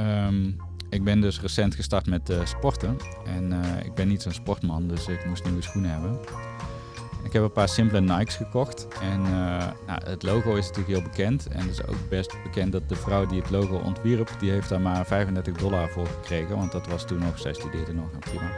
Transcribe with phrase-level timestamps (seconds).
[0.00, 0.50] Ehm,
[0.88, 2.96] ik ben dus recent gestart met uh, sporten.
[3.24, 6.18] En uh, ik ben niet zo'n sportman, dus ik moest nieuwe schoenen hebben.
[7.24, 8.88] Ik heb een paar simpele Nikes gekocht.
[9.02, 9.28] En uh,
[9.86, 11.48] nou, het logo is natuurlijk heel bekend.
[11.48, 14.68] En het is ook best bekend dat de vrouw die het logo ontwierp, die heeft
[14.68, 16.56] daar maar 35 dollar voor gekregen.
[16.56, 18.50] Want dat was toen nog, zij studeerde nog, aan prima.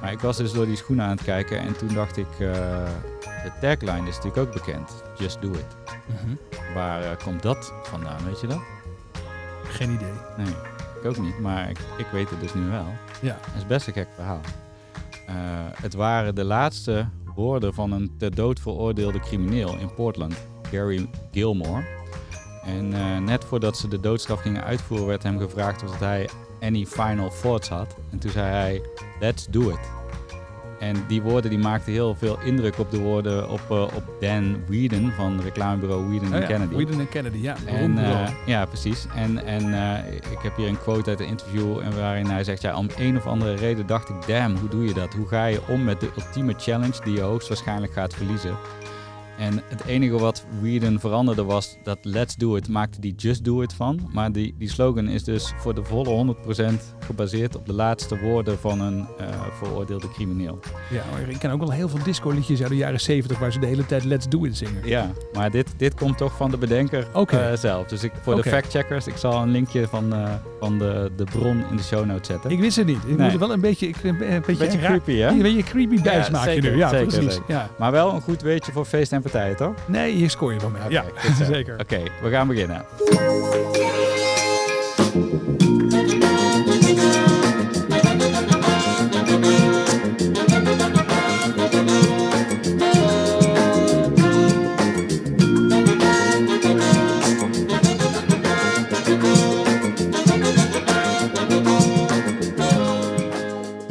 [0.00, 3.52] Maar ik was dus door die schoenen aan het kijken en toen dacht ik, de
[3.60, 5.02] tagline is natuurlijk ook bekend.
[5.18, 5.76] Just do it.
[6.24, 6.38] Mm
[6.74, 8.60] Waar komt dat vandaan, weet je dat?
[9.70, 10.12] Geen idee.
[10.36, 10.54] Nee.
[11.00, 12.86] Ik ook niet, maar ik, ik weet het dus nu wel.
[13.20, 13.36] Ja.
[13.40, 14.40] Het is best een gek verhaal.
[15.28, 15.34] Uh,
[15.74, 20.34] het waren de laatste woorden van een ter dood veroordeelde crimineel in Portland,
[20.70, 21.84] Gary Gilmore.
[22.64, 26.28] En uh, net voordat ze de doodstraf gingen uitvoeren, werd hem gevraagd of hij
[26.60, 27.96] any final thoughts had.
[28.10, 28.82] En toen zei hij:
[29.20, 29.99] Let's do it.
[30.80, 34.56] En die woorden die maakten heel veel indruk op de woorden op, uh, op Dan
[34.66, 36.74] Whedon van reclamebureau Whedon oh, ja, Kennedy.
[36.74, 37.56] Whedon Kennedy, ja.
[37.66, 39.06] En, uh, ja, precies.
[39.16, 42.62] En, en uh, ik heb hier een quote uit een interview en waarin hij zegt,
[42.62, 45.14] ja, om een of andere reden dacht ik, damn, hoe doe je dat?
[45.14, 48.56] Hoe ga je om met de ultieme challenge die je hoogstwaarschijnlijk gaat verliezen?
[49.40, 53.62] En het enige wat Whedon veranderde was dat Let's Do It maakte die Just Do
[53.62, 54.08] It van.
[54.12, 56.36] Maar die, die slogan is dus voor de volle
[56.70, 60.58] 100% gebaseerd op de laatste woorden van een uh, veroordeelde crimineel.
[60.90, 63.52] Ja, maar ik ken ook wel heel veel disco liedjes uit de jaren 70 waar
[63.52, 64.88] ze de hele tijd Let's Do It zingen.
[64.88, 67.52] Ja, maar dit, dit komt toch van de bedenker okay.
[67.52, 67.86] uh, zelf.
[67.86, 68.44] Dus ik, voor okay.
[68.44, 72.04] de factcheckers, ik zal een linkje van, uh, van de, de bron in de show
[72.04, 72.50] notes zetten.
[72.50, 73.02] Ik wist het niet.
[73.06, 73.30] Ik nee.
[73.30, 75.28] moet wel een beetje, ik, een beetje, beetje creepy, hè?
[75.28, 76.76] Een beetje creepy bijs ja, maken zeker, nu.
[76.76, 77.34] Ja, zeker, precies.
[77.34, 77.54] Zeker.
[77.54, 77.70] Ja.
[77.78, 79.74] Maar wel een goed weetje voor feest en partijen, toch?
[79.86, 80.80] Nee, hier scoor je mij.
[80.80, 81.74] Okay, ja, zeker.
[81.82, 82.84] Oké, okay, we gaan beginnen.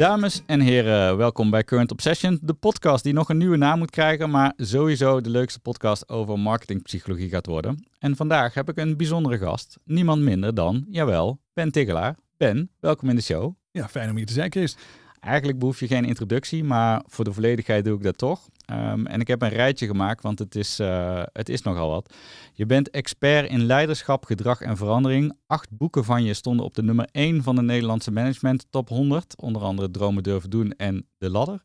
[0.00, 3.90] Dames en heren, welkom bij Current Obsession, de podcast die nog een nieuwe naam moet
[3.90, 7.86] krijgen, maar sowieso de leukste podcast over marketingpsychologie gaat worden.
[7.98, 12.16] En vandaag heb ik een bijzondere gast, niemand minder dan, jawel, Ben Tigelaar.
[12.36, 13.54] Ben, welkom in de show.
[13.70, 14.76] Ja, fijn om hier te zijn, Chris.
[15.20, 18.48] Eigenlijk behoef je geen introductie, maar voor de volledigheid doe ik dat toch.
[18.72, 22.14] Um, en ik heb een rijtje gemaakt, want het is, uh, het is nogal wat.
[22.52, 25.32] Je bent expert in leiderschap, gedrag en verandering.
[25.46, 29.36] Acht boeken van je stonden op de nummer 1 van de Nederlandse Management Top 100.
[29.36, 31.62] Onder andere Dromen Durven Doen en De Ladder.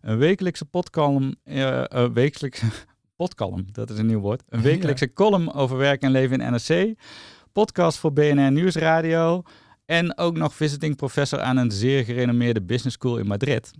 [0.00, 2.66] Een wekelijkse podcolumn, uh, uh, wekelijkse
[3.16, 4.42] podcolumn, dat is een nieuw woord.
[4.48, 5.12] Een wekelijkse ja.
[5.14, 6.94] column over werk en leven in NRC.
[7.52, 9.42] Podcast voor BNR Nieuwsradio.
[9.86, 13.70] En ook nog visiting professor aan een zeer gerenommeerde business school in Madrid.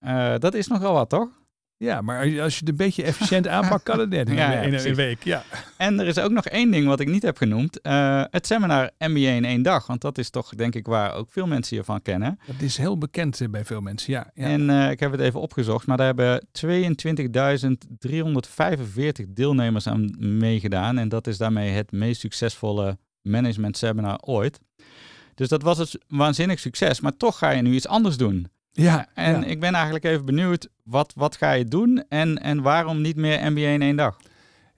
[0.00, 1.28] Uh, dat is nogal wat, toch?
[1.82, 4.72] Ja, maar als je het een beetje efficiënt aanpakt, kan het net in, ja, in,
[4.72, 5.24] in een week.
[5.24, 5.42] Ja.
[5.76, 7.78] En er is ook nog één ding wat ik niet heb genoemd.
[7.82, 9.86] Uh, het seminar MBA in één dag.
[9.86, 12.38] Want dat is toch, denk ik, waar ook veel mensen hiervan kennen.
[12.46, 14.30] Dat is heel bekend uh, bij veel mensen, ja.
[14.34, 14.46] ja.
[14.46, 15.86] En uh, ik heb het even opgezocht.
[15.86, 16.46] Maar daar hebben
[19.24, 20.98] 22.345 deelnemers aan meegedaan.
[20.98, 24.60] En dat is daarmee het meest succesvolle management seminar ooit.
[25.34, 27.00] Dus dat was het waanzinnig succes.
[27.00, 28.50] Maar toch ga je nu iets anders doen.
[28.72, 29.46] Ja, en ja.
[29.46, 33.50] ik ben eigenlijk even benieuwd, wat, wat ga je doen en, en waarom niet meer
[33.50, 34.16] NBA in één dag?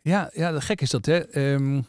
[0.00, 1.52] Ja, ja gek is dat, hè.
[1.52, 1.86] Um,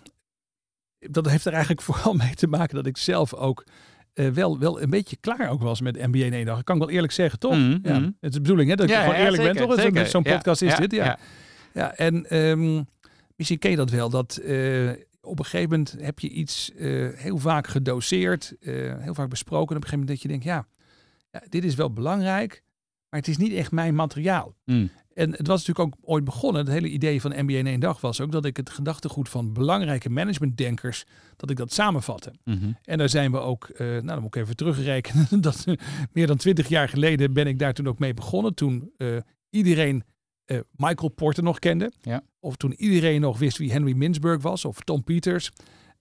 [0.99, 3.65] dat heeft er eigenlijk vooral mee te maken dat ik zelf ook
[4.13, 6.55] uh, wel, wel een beetje klaar ook was met NBA in één dag.
[6.55, 7.55] Dat kan ik wel eerlijk zeggen, toch?
[7.55, 8.05] Mm, ja, mm.
[8.05, 10.09] Het is de bedoeling, hè, dat ja, ik gewoon eerlijk zeker, ben, toch?
[10.09, 11.19] Zo'n podcast is dit, ja.
[11.73, 12.87] Ja, en um,
[13.35, 14.39] misschien ken je dat wel, dat...
[14.43, 14.91] Uh,
[15.25, 19.69] op een gegeven moment heb je iets uh, heel vaak gedoseerd, uh, heel vaak besproken.
[19.69, 20.67] En op een gegeven moment dat je denkt, ja,
[21.31, 22.63] ja, dit is wel belangrijk,
[23.09, 24.55] maar het is niet echt mijn materiaal.
[24.65, 24.89] Mm.
[25.13, 28.01] En het was natuurlijk ook ooit begonnen, het hele idee van MBA in één dag
[28.01, 31.05] was ook dat ik het gedachtegoed van belangrijke managementdenkers,
[31.35, 32.33] dat ik dat samenvatte.
[32.43, 32.77] Mm -hmm.
[32.83, 35.65] En daar zijn we ook, uh, nou dan moet ik even terugrekenen, dat
[36.11, 38.53] meer dan twintig jaar geleden ben ik daar toen ook mee begonnen.
[38.53, 38.91] Toen
[39.49, 40.03] iedereen
[40.45, 41.91] uh, Michael Porter nog kende.
[42.01, 42.23] Ja.
[42.39, 45.51] Of toen iedereen nog wist wie Henry Mintzberg was of Tom Peters.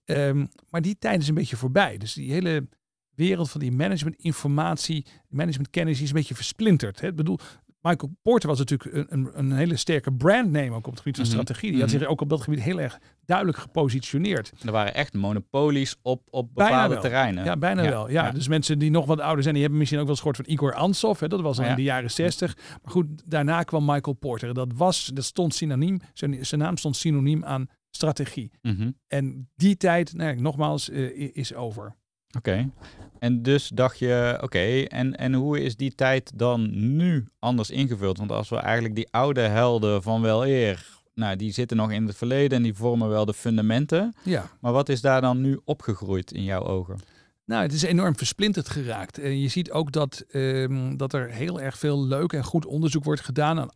[0.04, 1.98] Um, maar die tijd is een beetje voorbij.
[1.98, 2.68] Dus die hele
[3.14, 7.00] wereld van die managementinformatie, managementkennis is een beetje versplinterd.
[7.00, 7.08] Hè?
[7.08, 7.38] Ik bedoel,
[7.86, 11.24] Michael Porter was natuurlijk een, een, een, hele sterke brandname ook op het gebied van
[11.24, 11.32] Mhm.
[11.34, 11.70] strategie.
[11.70, 14.52] Die had zich ook op dat gebied heel erg duidelijk gepositioneerd.
[14.64, 17.44] Er waren echt monopolies op, op bepaalde terreinen.
[17.44, 18.10] Ja, bijna Ja, wel.
[18.10, 18.24] Ja.
[18.26, 18.32] ja.
[18.32, 20.54] Dus mensen die nog wat ouder zijn, die hebben misschien ook wel eens gehoord van
[20.54, 21.20] Igor Ansov.
[21.20, 21.28] Hè?
[21.28, 21.70] Dat was al Ja.
[21.70, 22.56] in de jaren 60.
[22.82, 24.54] Maar goed, daarna kwam Michael Porter.
[24.54, 28.50] Dat was, dat stond synoniem, zijn, zijn naam stond synoniem aan strategie.
[28.62, 28.90] Mhm.
[29.06, 31.96] En die tijd, nou, ja, nogmaals, eh, is over.
[32.36, 32.70] Oké.
[33.18, 38.18] En dus dacht je, oké, en, en hoe is die tijd dan nu anders ingevuld?
[38.18, 42.06] Want als we eigenlijk die oude helden van wel eer nou, die zitten nog in
[42.06, 44.14] het verleden en die vormen wel de fundamenten.
[44.22, 44.50] Ja.
[44.60, 46.98] Maar wat is daar dan nu opgegroeid in jouw ogen?
[47.44, 49.18] Nou, het is enorm versplinterd geraakt.
[49.18, 53.04] En je ziet ook dat, ehm, dat er heel erg veel leuk en goed onderzoek
[53.04, 53.68] wordt gedaan aan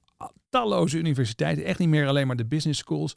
[0.50, 1.64] talloze universiteiten.
[1.64, 3.16] Echt niet meer alleen maar de business schools.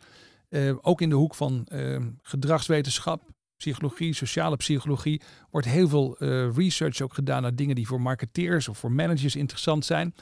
[0.50, 3.22] Eh, ook in de hoek van ehm, gedragswetenschap,
[3.62, 8.68] psychologie, sociale psychologie, wordt heel veel eh, research ook gedaan naar dingen die voor marketeers
[8.68, 10.14] of voor managers interessant zijn.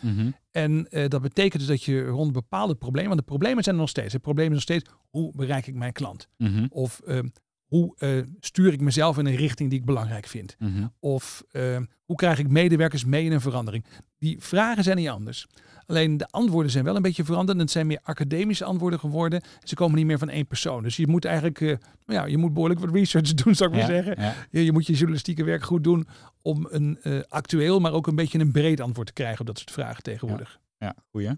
[0.51, 3.81] En eh, dat betekent dus dat je rond bepaalde problemen, want de problemen zijn er
[3.81, 4.13] nog steeds.
[4.13, 6.27] Het probleem is nog steeds, hoe bereik ik mijn klant?
[6.37, 6.65] Mhm.
[6.69, 7.27] Of ehm,
[7.69, 10.55] hoe eh, stuur ik mezelf in een richting die ik belangrijk vind?
[10.59, 10.87] Mhm.
[10.99, 13.85] Of ehm, hoe krijg ik medewerkers mee in een verandering?
[14.19, 15.47] Die vragen zijn niet anders.
[15.85, 17.59] Alleen de antwoorden zijn wel een beetje veranderd.
[17.59, 19.41] Het zijn meer academische antwoorden geworden.
[19.63, 20.83] Ze komen niet meer van één persoon.
[20.83, 23.95] Dus je moet eigenlijk, nou ja, je moet behoorlijk wat research doen, zou ik maar
[23.95, 24.23] Ja, zeggen.
[24.23, 24.33] ja.
[24.51, 26.07] Je, je moet je journalistieke werk goed doen
[26.41, 29.57] om een eh, actueel, maar ook een beetje een breed antwoord te krijgen op dat
[29.57, 30.59] soort vragen tegenwoordig.
[30.77, 31.29] Ja, goeie.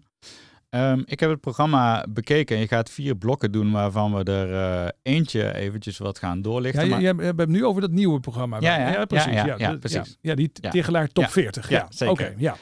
[0.71, 4.53] Ehm, ik heb het programma bekeken en je gaat vier blokken doen waarvan we er
[4.53, 6.83] eh, eentje eventjes wat gaan Ja, doorlichten.
[6.83, 8.57] je, maar- je, hebt- nu over dat nieuwe programma.
[8.59, 9.05] Ja, ja.
[9.05, 9.33] precies.
[9.33, 10.17] Ja, Ja, ja, ja, precies.
[10.21, 10.69] Ja, die Ja.
[10.69, 11.29] Tegelaar top Ja.
[11.29, 11.69] 40.
[11.69, 12.13] Ja, Ja, zeker.
[12.13, 12.55] Oké, ja.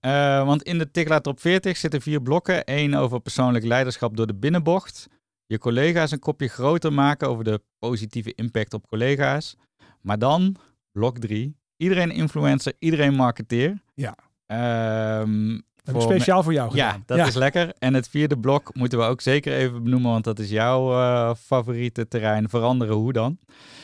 [0.00, 2.62] Eh, want in de Tegelaar Top 40 zitten vier blokken.
[2.64, 5.06] Eén over persoonlijk leiderschap door de binnenbocht.
[5.46, 9.56] Je collega's een kopje groter maken over de positieve impact op collega's.
[10.00, 10.56] Maar dan,
[10.92, 11.56] blok drie.
[11.76, 13.82] Iedereen influencer, iedereen marketeer.
[13.94, 14.14] Ja.
[14.46, 17.02] Ehm, Dat heb ik voor me- speciaal voor jou Ja, gedaan.
[17.18, 17.72] dat is lekker.
[17.78, 21.34] En het vierde blok moeten we ook zeker even benoemen, want dat is jouw eh,
[21.34, 22.48] favoriete terrein.
[22.48, 23.38] Veranderen hoe dan?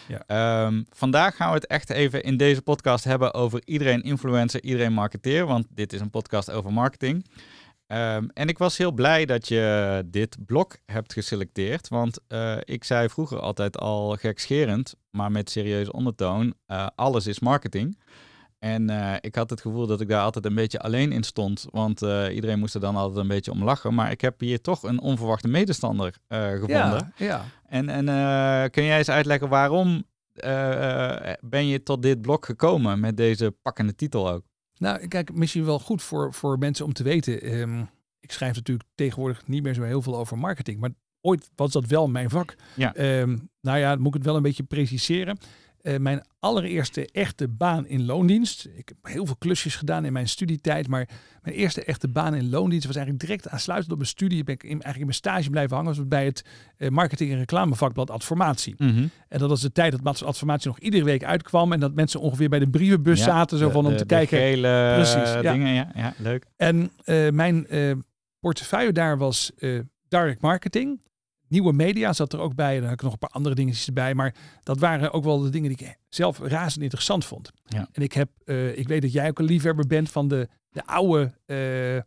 [0.08, 0.22] Ja.
[0.26, 4.92] Ehm, vandaag gaan we het echt even in deze podcast hebben over iedereen influencer, iedereen
[4.92, 7.26] marketeer, want dit is een podcast over marketing.
[7.86, 12.84] Ehm, en ik was heel blij dat je dit blok hebt geselecteerd, want eh, ik
[12.84, 17.98] zei vroeger altijd al gekscherend, maar met serieuze ondertoon, eh, alles is marketing.
[18.58, 21.66] En eh, ik had het gevoel dat ik daar altijd een beetje alleen in stond.
[21.70, 23.94] Want eh, iedereen moest er dan altijd een beetje om lachen.
[23.94, 27.12] Maar ik heb hier toch een onverwachte medestander eh, gevonden.
[27.16, 27.44] Ja, ja.
[27.66, 30.04] En, en kun jij eens uitleggen waarom
[31.40, 34.44] ben je tot dit blok gekomen met deze pakkende titel ook?
[34.78, 37.40] Nou, kijk, misschien wel goed voor, voor mensen om te weten.
[37.40, 37.80] ehm,
[38.20, 40.80] ik schrijf natuurlijk tegenwoordig niet meer zo heel veel over marketing.
[40.80, 42.54] Maar ooit was dat wel mijn vak.
[42.74, 42.94] Ja.
[42.94, 45.38] Ehm, nou ja, dan moet ik het wel een beetje preciseren.
[45.86, 48.68] Eh, mijn allereerste echte baan in loondienst.
[48.74, 50.88] Ik heb heel veel klusjes gedaan in mijn studietijd.
[50.88, 51.08] Maar
[51.42, 54.44] mijn eerste echte baan in loondienst was eigenlijk direct aansluitend op mijn studie.
[54.44, 55.94] Ben ik in, eigenlijk in mijn stage blijven hangen.
[55.96, 56.44] Was bij het
[56.76, 58.74] eh, marketing- en reclamevakblad Adformatie.
[58.78, 61.72] En dat was de tijd dat Adformatie nog iedere week uitkwam.
[61.72, 63.58] En dat mensen ongeveer bij de brievenbus Ja, zaten.
[63.58, 64.38] Zo de- van om te de kijken.
[64.38, 65.52] gele Precies, eh, ja.
[65.52, 65.90] dingen, ja.
[65.94, 66.46] ja, leuk.
[66.56, 66.90] En
[67.34, 67.66] mijn
[68.40, 69.52] portefeuille daar was
[70.08, 71.00] direct marketing.
[71.48, 72.74] Nieuwe media zat er ook bij.
[72.74, 74.14] En dan had ik nog een paar andere dingetjes erbij.
[74.14, 77.50] Maar dat waren ook wel de dingen die ik zelf razend interessant vond.
[77.66, 77.88] Ja.
[77.92, 80.86] En ik heb, eh, ik weet dat jij ook een liefhebber bent van de, de
[80.86, 82.02] oude eh, eh,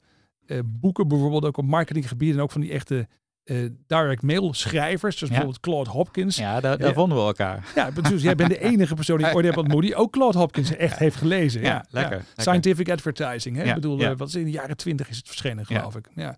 [0.66, 2.34] boeken, bijvoorbeeld ook op marketinggebied.
[2.34, 3.08] En ook van die echte
[3.88, 5.18] direct mail schrijvers.
[5.18, 5.40] Zoals Ja.
[5.40, 6.36] bijvoorbeeld Claude Hopkins.
[6.38, 6.94] Ja, Ja, daar, daar Ja.
[6.94, 7.66] vonden we elkaar.
[8.10, 10.76] dus jij bent de enige persoon die ik ooit heb ontmoet die ook Claude Hopkins
[10.76, 11.62] echt heeft gelezen.
[11.62, 12.24] Ja, lekker.
[12.36, 13.56] Scientific advertising.
[13.56, 13.64] Hè?
[13.64, 14.16] Ja, ik bedoel, ja.
[14.16, 16.10] wat is in de jaren twintig is het verschenen, geloof ik.
[16.16, 16.38] Ja.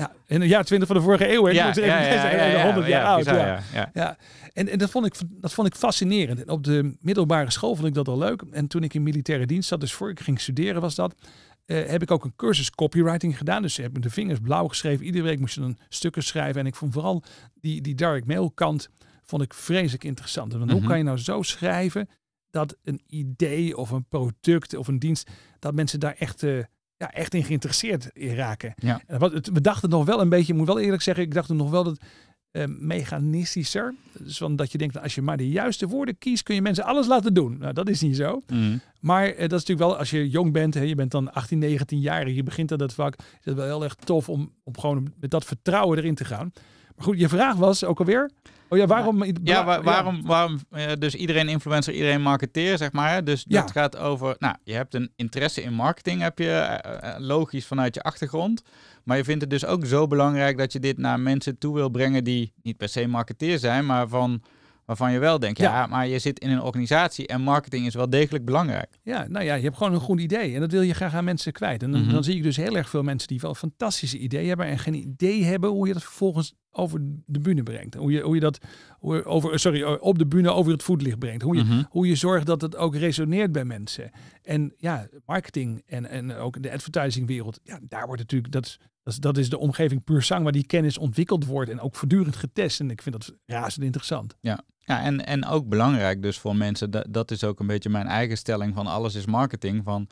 [0.00, 1.44] Ja, in de jaren twintig van de vorige eeuw.
[1.44, 1.50] Hè?
[1.50, 3.24] Ja, ja, ja, ja, ja, 100 jaar ja, oud.
[3.24, 3.90] ja.
[3.94, 4.16] ja,
[4.52, 6.40] en, en dat, vond ik, dat vond ik fascinerend.
[6.40, 8.42] En op de middelbare school vond ik dat al leuk.
[8.50, 11.14] En toen ik in militaire dienst zat, dus voor ik ging studeren was dat,
[11.66, 13.62] eh, heb ik ook een cursus copywriting gedaan.
[13.62, 15.04] Dus ik heb de vingers blauw geschreven.
[15.04, 16.60] Iedere week moest je dan stukken schrijven.
[16.60, 17.22] En ik vond vooral
[17.54, 18.88] die, die direct mail kant
[19.22, 20.52] vond ik vreselijk interessant.
[20.52, 20.74] Want Mhm.
[20.74, 22.08] hoe kan je nou zo schrijven
[22.50, 26.42] dat een idee of een product of een dienst, dat mensen daar echt...
[26.42, 26.58] eh,
[27.00, 28.74] ja, echt in geïnteresseerd in raken.
[28.76, 29.00] Ja.
[29.06, 31.70] Het, we dachten nog wel een beetje, ik moet wel eerlijk zeggen, ik dacht nog
[31.70, 32.00] wel dat
[32.50, 33.94] eh, mechanistischer.
[34.18, 36.62] Dus van dat je denkt, nou, als je maar de juiste woorden kiest, kun je
[36.62, 37.58] mensen alles laten doen.
[37.58, 38.42] Nou, dat is niet zo.
[38.46, 38.80] Mm.
[39.00, 41.58] Maar eh, dat is natuurlijk wel, als je jong bent, hè, je bent dan 18,
[41.58, 44.52] 19 jaar, en je begint aan dat vak, is het wel heel erg tof om,
[44.64, 46.52] om gewoon met dat vertrouwen erin te gaan.
[47.00, 48.30] Goed, je vraag was ook alweer,
[48.68, 49.24] oh ja, waarom?
[49.44, 53.24] Ja, wa- waarom, waarom eh, dus iedereen influencer, iedereen marketeer, zeg maar.
[53.24, 53.60] Dus Ja.
[53.60, 57.66] dat gaat over, nou, je hebt een interesse in marketing, heb je eh, eh, logisch
[57.66, 58.62] vanuit je achtergrond.
[59.04, 61.88] Maar je vindt het dus ook zo belangrijk dat je dit naar mensen toe wil
[61.88, 64.42] brengen die niet per se marketeer zijn, maar van,
[64.84, 65.78] waarvan je wel denkt, ja.
[65.78, 65.86] Ja.
[65.86, 68.98] maar je zit in een organisatie en marketing is wel degelijk belangrijk.
[69.02, 71.24] Ja, nou ja, je hebt gewoon een goed idee en dat wil je graag aan
[71.24, 71.82] mensen kwijt.
[71.82, 72.12] En dan, Mhm.
[72.12, 74.94] dan zie ik dus heel erg veel mensen die wel fantastische ideeën hebben en geen
[74.94, 77.94] idee hebben hoe je dat vervolgens over de bühne brengt.
[77.94, 78.58] Hoe je, hoe je dat
[78.98, 81.42] hoe over, sorry, op de bühne over het voetlicht brengt.
[81.42, 81.82] Hoe je, Mhm.
[81.90, 84.10] hoe je zorgt dat het ook resoneert bij mensen.
[84.42, 89.12] En ja, marketing en, en ook de advertisingwereld, ja, daar wordt natuurlijk, dat, is- dat,
[89.12, 92.36] is, dat is de omgeving puur zang waar die kennis ontwikkeld wordt en ook voortdurend
[92.36, 92.80] getest.
[92.80, 94.36] En ik vind dat razend interessant.
[94.84, 98.06] Ja, en, en ook belangrijk dus voor mensen, dat, dat is ook een beetje mijn
[98.06, 99.84] eigen stelling van alles is marketing.
[99.84, 100.06] Van,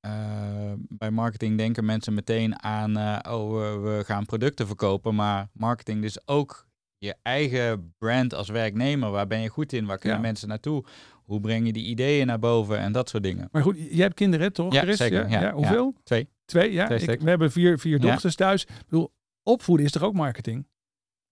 [0.00, 5.14] eh, bij marketing denken mensen meteen aan, eh, oh, we, we gaan producten verkopen.
[5.14, 6.66] Maar marketing dus ook
[6.98, 9.10] je eigen brand als werknemer.
[9.10, 9.86] Waar ben je goed in?
[9.86, 10.24] Waar kunnen Ja.
[10.24, 10.84] mensen naartoe?
[11.24, 13.48] Hoe breng je die ideeën naar boven en dat soort dingen?
[13.52, 14.72] Maar goed, jij hebt kinderen, toch?
[14.72, 14.96] Ja, Chris?
[14.96, 15.52] zeker, ja, ja.
[15.52, 15.94] hoeveel?
[16.04, 16.28] Twee.
[16.44, 16.84] Twee, ja.
[16.84, 17.22] Twee Ik- stuks.
[17.22, 18.62] we hebben vier, vier dochters thuis.
[18.64, 19.12] Ik bedoel,
[19.42, 20.66] opvoeden is toch ook marketing?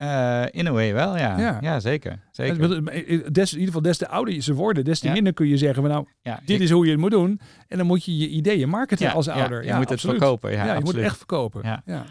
[0.04, 1.38] Eh, in a way wel, ja.
[1.38, 1.58] Ja.
[1.60, 2.20] Ja, zeker.
[2.30, 2.86] zeker.
[2.88, 5.12] Eh, Des, in ieder geval, des te ouder ze worden, des te Ja.
[5.12, 7.40] minder kun je zeggen, van, nou, ja, dit is hoe je het moet doen.
[7.68, 9.64] En dan moet je je ideeën marketen als ouder.
[9.66, 10.52] je moet het verkopen.
[10.52, 11.62] Ja, Ja, je moet het echt verkopen.
[11.64, 11.82] Ja.
[11.86, 12.04] Ja.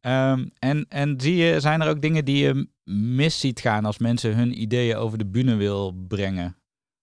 [0.00, 2.68] Ehm, en, en zie je, zijn er ook dingen die je
[3.14, 6.56] mis ziet gaan als mensen hun ideeën over de bühne wil brengen?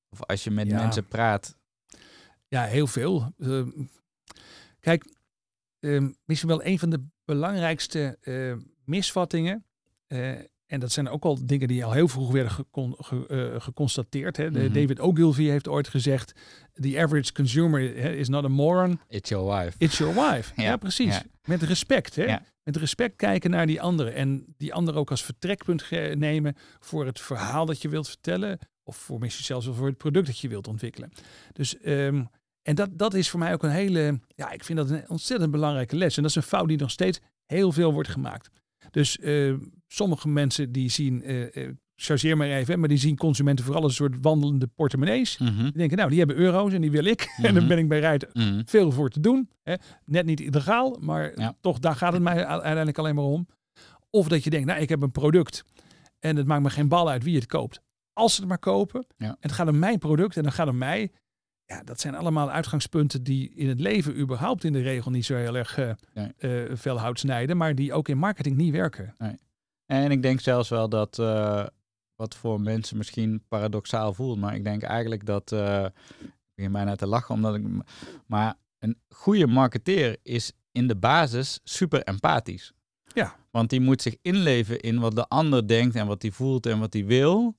[0.10, 1.58] Of als je met mensen praat?
[2.48, 3.34] Ja, heel veel.
[3.40, 3.70] Ehm,
[4.80, 5.06] kijk,
[5.80, 8.54] ehm, misschien wel een van de belangrijkste eh,
[8.86, 9.66] misvattingen.
[10.16, 13.62] Eh, en dat zijn ook al dingen die al heel vroeg werden gecon- ge- eh,
[13.62, 14.38] geconstateerd.
[14.38, 14.52] Hè.
[14.52, 14.74] De- Mhm.
[14.74, 16.34] David Ogilvy heeft ooit gezegd:
[16.74, 19.76] The average consumer is not a moron, It's your wife.
[19.78, 20.54] it's your wife.
[20.56, 21.14] ja, Ja, precies.
[21.16, 21.24] ja.
[21.46, 22.16] Met respect.
[22.16, 22.24] Hè?
[22.24, 22.44] Ja.
[22.64, 24.10] Met respect kijken naar die andere.
[24.10, 28.60] En die andere ook als vertrekpunt nemen voor het verhaal dat je wilt vertellen.
[28.84, 31.12] Of voor misschien zelfs wel voor het product dat je wilt ontwikkelen.
[31.54, 32.24] Dus, ehm,
[32.62, 35.52] en dat, dat is voor mij ook een hele, ja, ik vind dat een ontzettend
[35.52, 36.16] belangrijke les.
[36.16, 38.50] En dat is een fout die nog steeds heel veel wordt gemaakt.
[38.96, 39.54] Dus eh,
[39.88, 43.92] sommige mensen die zien, eh, eh, chargeer maar even, maar die zien consumenten vooral als
[44.00, 45.38] een soort wandelende portemonnees.
[45.38, 47.22] Mhm, Die denken, nou, die hebben euro's en die wil ik.
[47.38, 47.68] en dan Mhm.
[47.68, 48.62] ben ik bereid mhm.
[48.66, 49.50] veel voor te doen.
[49.64, 49.74] Hè.
[50.06, 51.56] Net niet illegaal, maar Ja.
[51.62, 53.48] toch, daar gaat het mij uiteindelijk alleen maar om.
[54.10, 55.64] Of dat je denkt, nou, ik heb een product
[56.20, 57.82] en het maakt me geen bal uit wie het koopt.
[58.14, 59.28] Als ze het maar kopen, Ja.
[59.28, 61.12] en het gaat om mijn product en dan gaat het om mij.
[61.66, 65.36] Ja, dat zijn allemaal uitgangspunten die in het leven überhaupt in de regel niet zo
[65.36, 65.78] heel erg
[66.14, 66.32] Nee.
[66.38, 69.16] eh, fel hout snijden, maar die ook in marketing niet werken.
[69.86, 71.66] En ik denk zelfs wel dat, eh,
[72.16, 75.92] wat voor mensen misschien paradoxaal voelt, maar ik denk eigenlijk dat, ik
[76.56, 77.64] begin bijna te lachen omdat ik,
[78.28, 82.74] maar een goede marketeer is in de basis super empathisch.
[83.14, 83.36] Ja.
[83.52, 86.80] Want die moet zich inleven in wat de ander denkt en wat hij voelt en
[86.80, 87.56] wat hij wil.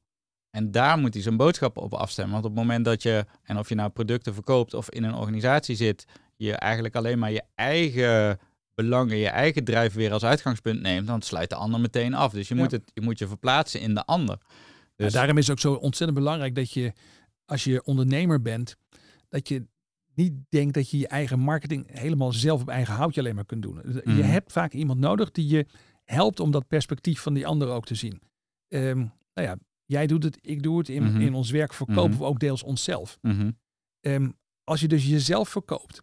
[0.57, 2.33] En daar moet hij zijn boodschap op afstemmen.
[2.33, 5.15] Want op het moment dat je, en of je nou producten verkoopt of in een
[5.15, 6.05] organisatie zit,
[6.37, 8.39] je eigenlijk alleen maar je eigen
[8.75, 12.33] belangen, je eigen drijfveer als uitgangspunt neemt, dan sluit de ander meteen af.
[12.33, 12.61] Dus je, Ja.
[12.61, 14.39] moet, het, je moet je verplaatsen in de ander.
[14.97, 16.93] Dus Ja, daarom is het ook zo ontzettend belangrijk dat je,
[17.45, 18.77] als je ondernemer bent,
[19.29, 19.67] dat je
[20.15, 23.63] niet denkt dat je je eigen marketing helemaal zelf op eigen houtje alleen maar kunt
[23.63, 23.81] doen.
[23.85, 24.21] Je Mhm.
[24.23, 25.67] hebt vaak iemand nodig die je
[26.05, 28.21] helpt om dat perspectief van die ander ook te zien.
[28.69, 28.99] Ehm,
[29.35, 30.89] nou ja, jij doet het, ik doe het.
[30.89, 31.21] In, Mhm.
[31.21, 32.19] in ons werk verkopen Mhm.
[32.19, 33.19] we ook deels onszelf.
[33.23, 33.51] Mhm.
[34.01, 34.29] Ehm,
[34.65, 36.03] als je dus jezelf verkoopt.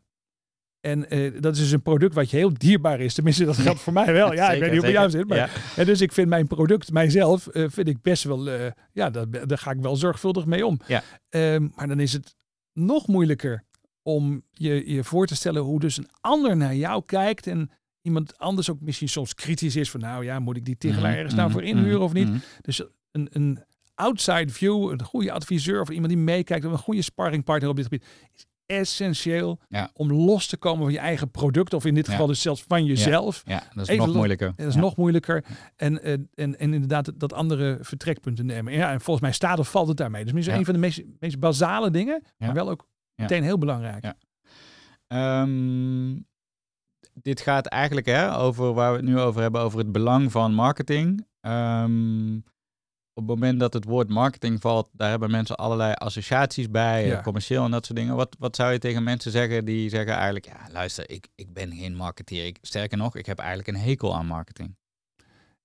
[0.80, 3.14] En eh, dat is dus een product wat je heel dierbaar is.
[3.14, 4.34] Tenminste, dat geldt voor mij wel.
[4.42, 5.28] Ja, ik weet niet hoe het jou zit.
[5.28, 5.84] Maar Ja.
[5.84, 9.58] dus ik vind mijn product, mijzelf, eh, vind ik best wel, eh, ja, daar, daar
[9.58, 10.80] ga ik wel zorgvuldig mee om.
[10.88, 11.04] Ja.
[11.30, 12.36] Ehm, maar dan is het
[12.74, 13.64] nog moeilijker
[14.02, 17.72] om je, je voor te stellen hoe dus een ander naar jou kijkt en
[18.02, 21.18] iemand anders ook misschien soms kritisch is van, nou ja, moet ik die tegelaar Mhm,
[21.18, 22.30] ergens nou voor inhuren of niet?
[22.62, 23.64] Dus een, een
[23.96, 27.86] outside view, een goede adviseur of iemand die meekijkt, of een goede sparringpartner op dit
[27.86, 29.90] gebied, is essentieel Ja.
[29.94, 32.12] om los te komen van je eigen product, of in dit Ja.
[32.12, 33.42] geval dus zelfs van jezelf.
[33.46, 34.54] Ja, dat is Even nog moeilijker.
[34.56, 35.44] Dat is nog moeilijker.
[35.76, 36.28] En, eh, en,
[36.60, 38.74] en inderdaad dat andere vertrekpunten nemen.
[38.74, 40.24] Ja, en volgens mij staat of valt het daarmee.
[40.24, 44.04] Dus misschien een van de meest, meest basale dingen, maar wel ook meteen heel belangrijk.
[44.04, 44.16] Ja.
[45.08, 46.16] Ehm,
[47.14, 50.54] dit gaat eigenlijk hè, over waar we het nu over hebben, over het belang van
[50.54, 51.26] marketing.
[51.42, 52.40] Ehm,
[53.16, 57.22] op het moment dat het woord marketing valt, daar hebben mensen allerlei associaties bij, Ja.
[57.22, 58.16] commercieel en dat soort dingen.
[58.16, 61.72] Wat, wat zou je tegen mensen zeggen die zeggen eigenlijk, ja luister, ik, ik ben
[61.76, 62.46] geen marketeer.
[62.46, 64.76] Ik, sterker nog, ik heb eigenlijk een hekel aan marketing.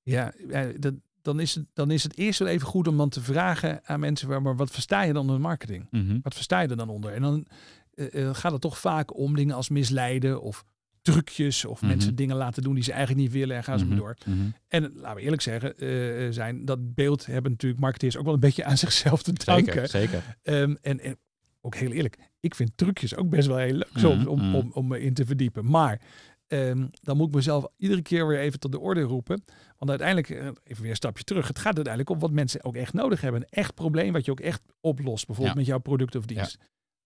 [0.03, 3.09] Ja, eh, dat, dan, is het, dan is het eerst wel even goed om dan
[3.09, 5.87] te vragen aan mensen, maar, maar wat versta je dan onder marketing?
[5.91, 6.19] Mhm.
[6.23, 7.13] Wat versta je er dan onder?
[7.13, 7.47] En dan
[7.95, 10.65] eh, eh, gaat het toch vaak om dingen als misleiden of
[11.13, 11.91] trucjes of Mhm.
[11.91, 13.95] mensen dingen laten doen die ze eigenlijk niet willen en gaan ze Mhm.
[13.95, 14.17] maar door.
[14.27, 14.49] Mhm.
[14.69, 18.35] En laten we eerlijk zeggen, eh, eh, zijn dat beeld hebben natuurlijk marketeers ook wel
[18.35, 19.73] een beetje aan zichzelf te danken.
[19.73, 20.37] Zeker, zeker.
[20.43, 21.19] Ehm, en, en
[21.61, 24.55] ook heel eerlijk, ik vind trucjes ook best wel heel leuk soms Mhm, om, mhm.
[24.55, 25.71] om, om me in te verdiepen.
[25.71, 26.01] Maar
[26.47, 29.43] ehm, dan moet ik mezelf iedere keer weer even tot de orde roepen.
[29.79, 32.77] Want uiteindelijk, eh, even weer een stapje terug, het gaat uiteindelijk om wat mensen ook
[32.77, 33.41] echt nodig hebben.
[33.41, 35.61] Een echt probleem wat je ook echt oplost, bijvoorbeeld Ja.
[35.63, 36.59] met jouw product of dienst.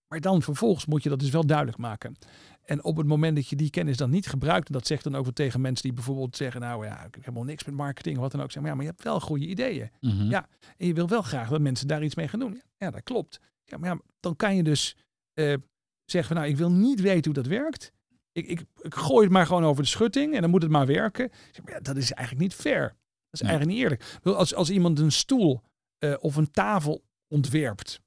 [0.09, 2.17] Maar dan vervolgens moet je dat dus wel duidelijk maken.
[2.63, 5.15] En op het moment dat je die kennis dan niet gebruikt, en dat zegt dan
[5.17, 8.17] ook wel tegen mensen die bijvoorbeeld zeggen, nou ja, ik heb helemaal niks met marketing
[8.17, 8.53] of wat dan ook.
[8.53, 9.91] Zeg maar ja, maar je hebt wel goede ideeën.
[10.01, 10.31] Mhm.
[10.31, 10.49] Ja.
[10.77, 12.63] En je wil wel graag dat mensen daar iets mee gaan doen.
[12.77, 13.41] Ja, dat klopt.
[13.65, 14.97] Ja, maar ja, dan kan je dus
[15.33, 15.55] eh,
[16.05, 17.93] zeggen van nou, ik wil niet weten hoe dat werkt.
[18.33, 20.87] Ik, ik, ik gooi het maar gewoon over de schutting en dan moet het maar
[20.87, 21.31] werken.
[21.53, 22.81] Zeg maar, ja, dat is eigenlijk niet fair.
[22.83, 23.51] Dat is Nee.
[23.51, 24.21] eigenlijk niet eerlijk.
[24.39, 25.63] Als, als iemand een stoel
[25.99, 28.01] eh, of een tafel ontwerpt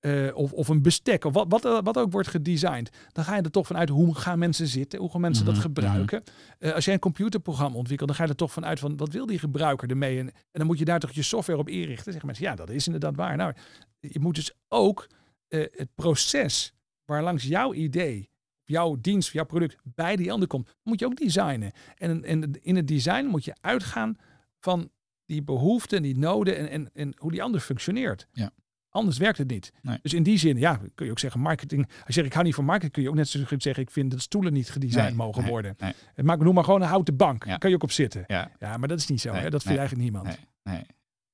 [0.00, 3.42] eh, of, of een bestek, of wat, wat, wat ook wordt gedesigned, dan ga je
[3.42, 6.22] er toch vanuit hoe gaan mensen zitten, hoe gaan mensen Mhm, dat gebruiken.
[6.58, 9.26] Eh, als jij een computerprogramma ontwikkelt, dan ga je er toch vanuit van wat wil
[9.26, 10.18] die gebruiker ermee?
[10.18, 12.04] En, en dan moet je daar toch je software op inrichten.
[12.04, 13.36] Zeggen mensen, ja, dat is inderdaad waar.
[13.36, 13.52] Nou,
[14.00, 15.06] je moet dus ook
[15.48, 16.72] eh, het proces
[17.04, 18.30] waar langs jouw idee,
[18.64, 21.72] jouw dienst, jouw product bij die ander komt, moet je ook designen.
[21.96, 24.16] En, en in het design moet je uitgaan
[24.58, 24.90] van
[25.26, 28.26] die behoeften, die noden en, en, en hoe die ander functioneert.
[28.32, 28.50] Ja.
[28.90, 29.72] Anders werkt het niet.
[29.82, 29.98] Nee.
[30.02, 31.86] Dus in die zin, ja, kun je ook zeggen marketing.
[31.86, 33.82] Als je zegt ik hou niet van marketing, kun je ook net zo goed zeggen
[33.82, 35.76] ik vind dat stoelen niet gedesigned Nee, mogen nee, worden.
[36.14, 37.44] Het maakt noem maar gewoon een houten bank.
[37.44, 37.50] Ja.
[37.50, 38.24] Daar kan je ook op zitten.
[38.26, 39.32] Ja, Ja, maar dat is niet zo.
[39.32, 39.50] Hè?
[39.50, 40.38] Dat vindt eigenlijk niemand.
[40.62, 40.82] nee.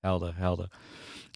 [0.01, 0.69] Helder, helder.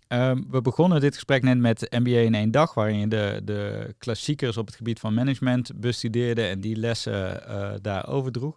[0.08, 3.94] Ehm, we begonnen dit gesprek net met MBA in één dag, waarin je de, de
[3.98, 8.56] klassiekers op het gebied van management bestudeerde en die lessen eh daar overdroeg.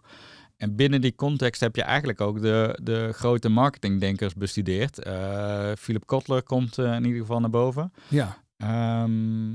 [0.64, 4.98] En binnen die context heb je eigenlijk ook de, de grote marketingdenkers bestudeerd.
[4.98, 7.92] Eh, Philip Kotler komt eh, in ieder geval naar boven.
[8.08, 8.36] Ja.
[8.56, 9.50] Ehm,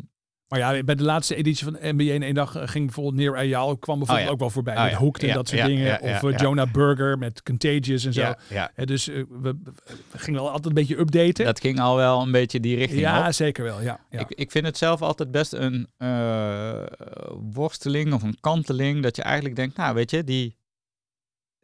[0.47, 3.35] Maar ja, bij de laatste editie van NBA in één dag eh, ging bijvoorbeeld Neer
[3.35, 4.33] Ayal kwam bijvoorbeeld ja.
[4.33, 4.75] ook wel voorbij.
[4.75, 4.97] Oh met ja.
[4.97, 6.01] Hooked en Ja, dat soort dingen.
[6.01, 6.41] of.
[6.41, 8.33] Jonah Burger met Contagious en zo.
[8.49, 9.25] ja, dus we,
[10.11, 11.45] we gingen wel altijd een beetje updaten.
[11.45, 13.33] dat ging al wel een beetje die richting ja, op.
[13.33, 13.81] zeker wel.
[13.81, 14.19] Ja, ja.
[14.19, 15.87] Ik, ik vind het zelf altijd best een
[17.53, 19.03] worsteling of een kanteling.
[19.03, 20.58] Dat je eigenlijk denkt, nou weet je, die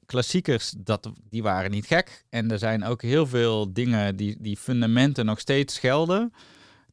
[0.05, 2.25] klassiekers, dat, die waren niet gek.
[2.29, 6.33] En er zijn ook heel veel dingen die, die fundamenten nog steeds gelden.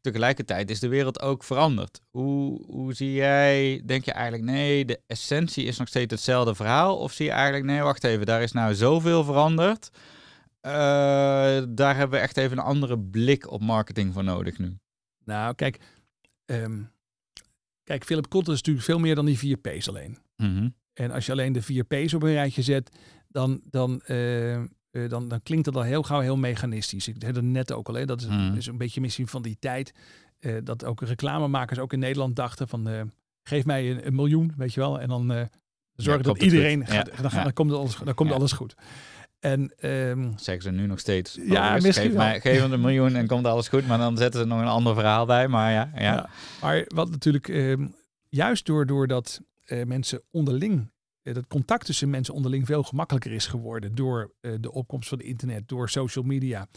[0.01, 2.01] Tegelijkertijd is de wereld ook veranderd.
[2.11, 6.99] Hoe, hoe zie jij, denk je eigenlijk, nee, de essentie is nog steeds hetzelfde verhaal?
[6.99, 9.91] Of zie je eigenlijk, nee, wacht even, daar is nou zoveel veranderd.
[10.61, 10.73] Eh,
[11.69, 14.77] daar hebben we echt even een andere blik op marketing voor nodig nu.
[15.25, 15.79] Nou, kijk.
[16.45, 16.83] ehm,
[17.85, 20.19] kijk, Philip Kotler is natuurlijk veel meer dan die vier P's alleen.
[20.37, 20.69] Mhm.
[20.93, 22.91] En als je alleen de vier P's op een rijtje zet,
[23.29, 24.63] dan, dan, eh, eh,
[25.09, 27.09] dan, dan klinkt dat al heel gauw heel mechanistisch.
[27.09, 28.05] Ik zei dat net ook al, hè?
[28.05, 29.93] dat is, is een beetje misschien van die tijd.
[30.39, 33.11] eh, dat ook reclamemakers ook in Nederland dachten van
[33.43, 35.01] geef mij een, een miljoen, weet je wel.
[35.01, 35.45] En dan eh
[35.95, 37.43] zorgen dat iedereen, gaat, Ja, dan, ja.
[37.43, 38.35] dan komt, alles, dan komt Ja.
[38.35, 38.75] alles goed.
[39.39, 41.39] En ehm, Zeggen ze nu nog steeds.
[41.47, 43.87] Ja, misschien geef, mij, geef hem een miljoen en komt alles goed.
[43.87, 45.49] Maar dan zetten ze nog een ander verhaal bij.
[45.49, 46.03] Maar ja, ja.
[46.03, 46.29] Ja.
[46.61, 47.87] Maar wat natuurlijk ehm,
[48.29, 50.92] juist door, doordat eh, mensen onderling,
[51.23, 55.27] dat contact tussen mensen onderling veel gemakkelijker is geworden door eh, de opkomst van het
[55.27, 56.69] internet, door social media,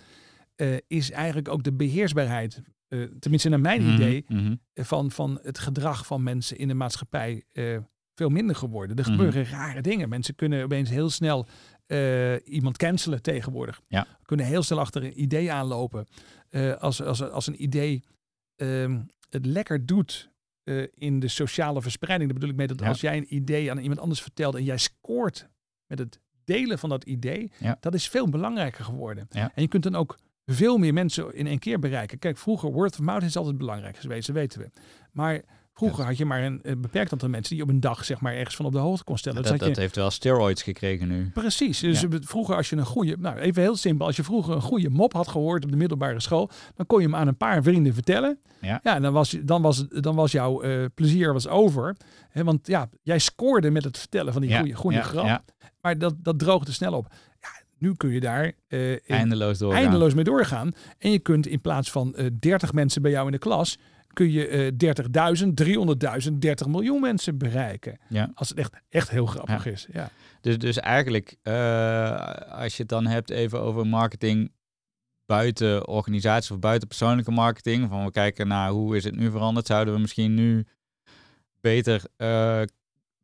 [0.55, 4.55] eh, is eigenlijk ook de beheersbaarheid, eh, tenminste naar mijn Mhm, idee, mhm.
[4.73, 7.77] eh, van, van het gedrag van mensen in de maatschappij eh,
[8.15, 8.95] veel minder geworden.
[8.97, 9.11] Er Mhm.
[9.11, 10.09] gebeuren rare dingen.
[10.09, 11.47] Mensen kunnen opeens heel snel
[11.85, 13.81] eh, iemand cancelen tegenwoordig.
[13.87, 14.07] Ja.
[14.23, 16.05] Kunnen heel snel achter een idee aanlopen.
[16.49, 18.03] Eh, als, als, als een idee
[18.55, 20.31] ehm, het lekker doet
[20.65, 22.29] eh, in de sociale verspreiding.
[22.29, 22.87] Daar bedoel ik mee dat Ja.
[22.87, 25.47] als jij een idee aan iemand anders vertelt en jij scoort
[25.87, 27.77] met het delen van dat idee, Ja.
[27.79, 29.27] dat is veel belangrijker geworden.
[29.29, 29.51] Ja.
[29.55, 32.19] En je kunt dan ook veel meer mensen in één keer bereiken.
[32.19, 34.69] Kijk, vroeger, word of mouth is altijd belangrijk geweest, dat weten we.
[35.11, 35.41] Maar
[35.77, 38.33] vroeger had je maar een, een beperkt aantal mensen die op een dag zeg maar
[38.33, 39.41] ergens van op de hoogte kon stellen.
[39.41, 41.29] Dus Dat, je- dat heeft wel steroids gekregen nu.
[41.33, 41.79] Precies.
[41.79, 42.07] Dus Ja.
[42.21, 45.13] vroeger als je een goede, nou even heel simpel, als je vroeger een goede mop
[45.13, 48.39] had gehoord op de middelbare school, dan kon je hem aan een paar vrienden vertellen.
[48.61, 48.79] Ja.
[48.83, 51.95] Ja, en dan was, dan was, dan was jouw eh, plezier was over.
[52.29, 55.43] Hè, want ja, jij scoorde met het vertellen van die goede, goede ja, grap.
[55.81, 57.07] Maar dat, dat droogde snel op.
[57.77, 59.81] Nu kun je daar eh, in- Eindeloos doorgaan.
[59.81, 60.71] eindeloos mee doorgaan.
[60.97, 63.77] En je kunt in plaats van eh 30 mensen bij jou in de klas,
[64.15, 64.71] kun je eh
[66.25, 67.97] 30.000, 300.000, 30 miljoen mensen bereiken.
[68.09, 68.31] Ja.
[68.33, 69.87] Als het echt, echt heel grappig is.
[69.93, 70.09] Ja.
[70.41, 72.15] Dus, dus eigenlijk, eh,
[72.51, 74.51] als je het dan hebt even over marketing
[75.25, 79.65] buiten organisatie of buiten persoonlijke marketing, van we kijken naar hoe is het nu veranderd,
[79.67, 80.65] zouden we misschien nu
[81.61, 82.61] beter eh,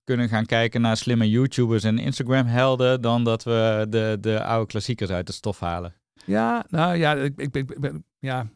[0.04, 5.10] kunnen gaan kijken naar slimme YouTubers en Instagram-helden dan dat we de, de oude klassiekers
[5.10, 5.94] uit de stof halen.
[6.26, 8.48] Ja, nou ja, ik, ik, ik, ik ben- ja.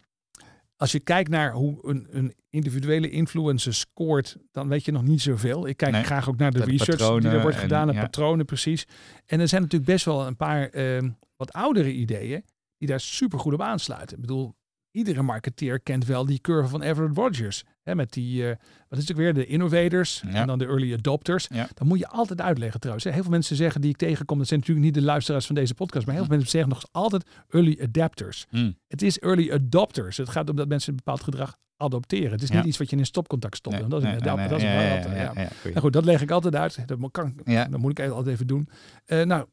[0.78, 5.22] Als je kijkt naar hoe een, een individuele influencer scoort, dan weet je nog niet
[5.22, 5.68] zoveel.
[5.68, 8.02] Ik kijk Nee, graag ook naar de de research die er wordt en- gedaan, ja.
[8.02, 8.86] patronen precies.
[9.26, 12.44] En er zijn natuurlijk best wel een paar ehm, wat oudere ideeën
[12.78, 14.16] die daar super goed op aansluiten.
[14.16, 14.56] Ik bedoel,
[14.96, 17.64] iedere marketeer kent wel die curve van Everett Rogers.
[17.84, 18.56] Hè, met die, eh,
[18.90, 20.34] wat is het ook weer, de innovators Ja.
[20.34, 21.48] en dan de early adopters.
[21.54, 21.68] Ja.
[21.74, 23.06] Dat moet je altijd uitleggen trouwens.
[23.08, 23.12] hè.
[23.14, 25.74] Heel veel mensen zeggen die ik tegenkom, dat zijn natuurlijk niet de luisteraars van deze
[25.74, 28.46] podcast, maar heel veel mensen zeggen nog altijd early adapters.
[28.50, 28.72] Hm.
[28.88, 30.18] Het is early adopters.
[30.18, 32.32] Het gaat om dat mensen een bepaald gedrag adopteren.
[32.32, 32.56] Het is Ja.
[32.56, 33.80] niet iets wat je in een stopcontact stopt.
[33.80, 35.34] Nee, dat is nee, inderdaad, nee, dat is nee, wel ja.
[35.64, 36.88] Nou goed, dat leg ik altijd uit.
[36.88, 38.68] Dat, kan, dat moet ik altijd even doen.
[39.06, 39.46] Eh, nou,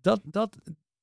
[0.00, 0.56] dat, dat,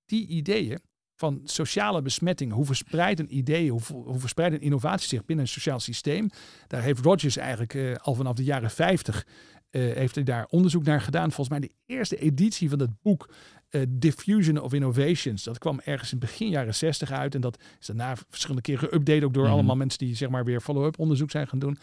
[0.05, 0.79] die ideeën
[1.23, 5.51] van sociale besmetting, hoe verspreidt een idee, hoe, hoe verspreidt een innovatie zich binnen een
[5.51, 6.29] sociaal systeem.
[6.67, 9.25] Daar heeft Rogers eigenlijk eh, al vanaf de jaren 50
[9.69, 11.31] eh, heeft hij daar onderzoek naar gedaan.
[11.31, 13.33] Volgens mij de eerste editie van dat boek
[13.69, 15.43] eh, Diffusion of Innovations.
[15.43, 17.35] Dat kwam ergens in begin jaren 60 uit.
[17.35, 19.23] En dat is daarna verschillende keren geüpdate.
[19.25, 19.53] Ook door Mhm.
[19.53, 21.77] allemaal mensen die zeg maar weer follow-up onderzoek zijn gaan doen.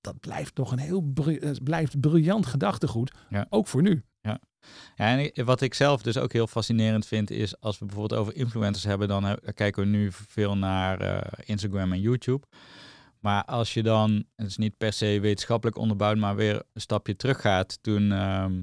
[0.00, 3.12] Dat blijft nog een heel bri- blijft briljant gedachtegoed.
[3.30, 3.46] Ja.
[3.48, 4.02] Ook voor nu.
[4.20, 4.38] Ja,
[4.96, 8.36] en ik- wat ik zelf dus ook heel fascinerend vind, is als we bijvoorbeeld over
[8.36, 12.46] influencers hebben, dan kijken we nu veel naar eh, Instagram en YouTube.
[13.20, 17.16] Maar als je dan, het is niet per se wetenschappelijk onderbouwd, maar weer een stapje
[17.16, 17.78] terug gaat.
[17.82, 18.60] Toen, ehm,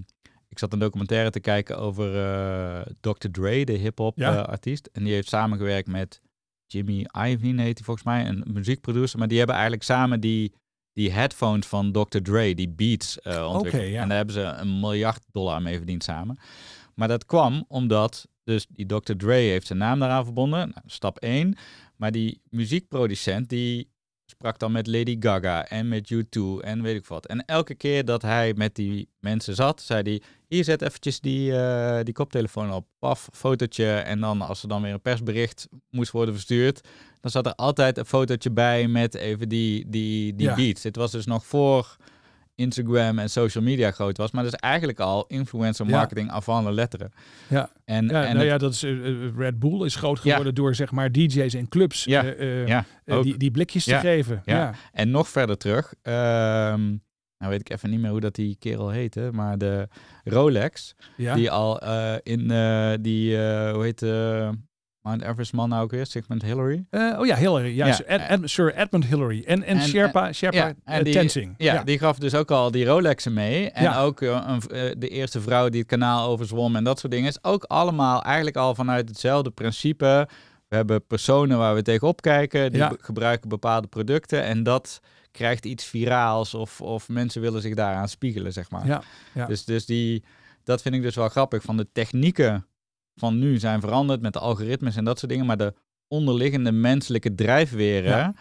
[0.49, 3.27] ik zat een documentaire te kijken over eh, Dr.
[3.31, 4.35] Dre, de hip-hop Ja.
[4.37, 4.89] eh, artiest.
[4.93, 6.21] En die heeft samengewerkt met
[6.67, 9.19] Jimmy Iovine, heet hij volgens mij, een muziekproducer.
[9.19, 10.53] Maar die hebben eigenlijk samen die,
[10.99, 12.21] die headphones van Dr.
[12.21, 13.91] Dre, die Beats, ontwikkeld.
[13.91, 14.01] Ja.
[14.01, 16.39] En daar hebben ze een miljard dollar mee verdiend samen.
[16.95, 19.13] Maar dat kwam omdat dus die Dr.
[19.17, 20.59] Dre heeft zijn naam daaraan verbonden.
[20.59, 21.57] Nou, stap 1.
[21.95, 23.89] Maar die muziekproducent die
[24.29, 27.25] sprak dan met Lady Gaga en met U2 en weet ik wat.
[27.25, 30.21] En elke keer dat hij met die mensen zat, zei hij...
[30.47, 32.85] Hier zet eventjes die, eh, die koptelefoon op.
[32.99, 33.91] Paf, fotootje.
[33.91, 36.87] En dan als er dan weer een persbericht moest worden verstuurd...
[37.21, 40.55] dan zat er altijd een fotootje bij met even die, die, die Ja.
[40.55, 40.81] beats.
[40.81, 41.95] Dit was dus nog voor
[42.59, 44.31] Instagram en social media groot was.
[44.31, 45.91] Maar dat is eigenlijk al influencer Ja.
[45.91, 47.11] marketing avant de letteren.
[47.47, 47.69] Ja.
[47.85, 50.29] En, Ja, en nou ja, dat is, eh, eh, Red Bull is groot Ja.
[50.29, 52.23] geworden door zeg maar DJ's en clubs Ja,
[52.65, 53.23] ja, ook.
[53.23, 54.41] die, die blikjes Ja, te geven.
[54.45, 54.55] ja.
[54.57, 54.73] Ja.
[54.91, 56.87] En nog verder terug, ehm,
[57.37, 59.87] nou weet ik even niet meer hoe dat die kerel heette, maar de
[60.23, 61.35] Rolex, Ja.
[61.35, 61.79] die al
[62.23, 62.47] in
[63.01, 63.35] die,
[63.71, 64.01] hoe heet
[65.01, 66.85] Mount Everest man nou ook weer, Sigmund Hillary?
[66.89, 67.75] Eh, oh ja, Hillary.
[67.75, 69.43] Ja, Ja, Sir, Ed- eh, Ed- Sir Edmund Hillary.
[69.45, 71.53] En, en, En- Sherpa, Sherpa ja, en eh, die- Tenzing.
[71.57, 73.69] Ja, die gaf dus ook al die Rolexen mee.
[73.71, 77.11] En ook eh, een, eh, de eerste vrouw die het kanaal overzwom en dat soort
[77.11, 77.29] dingen.
[77.29, 80.27] Is ook allemaal eigenlijk al vanuit hetzelfde principe.
[80.67, 84.43] We hebben personen waar we tegenop kijken, die gebruiken bepaalde producten.
[84.43, 84.99] En dat
[85.31, 88.85] krijgt iets viraals of, of mensen willen zich daaraan spiegelen, zeg maar.
[88.87, 89.01] Ja,
[89.33, 89.45] ja.
[89.45, 90.23] Dus, dus die,
[90.63, 91.63] dat vind ik dus wel grappig.
[91.63, 92.65] Van de technieken
[93.19, 95.45] van nu zijn veranderd met de algoritmes en dat soort dingen.
[95.45, 95.73] Maar de
[96.07, 98.33] onderliggende menselijke drijfveren, Ja.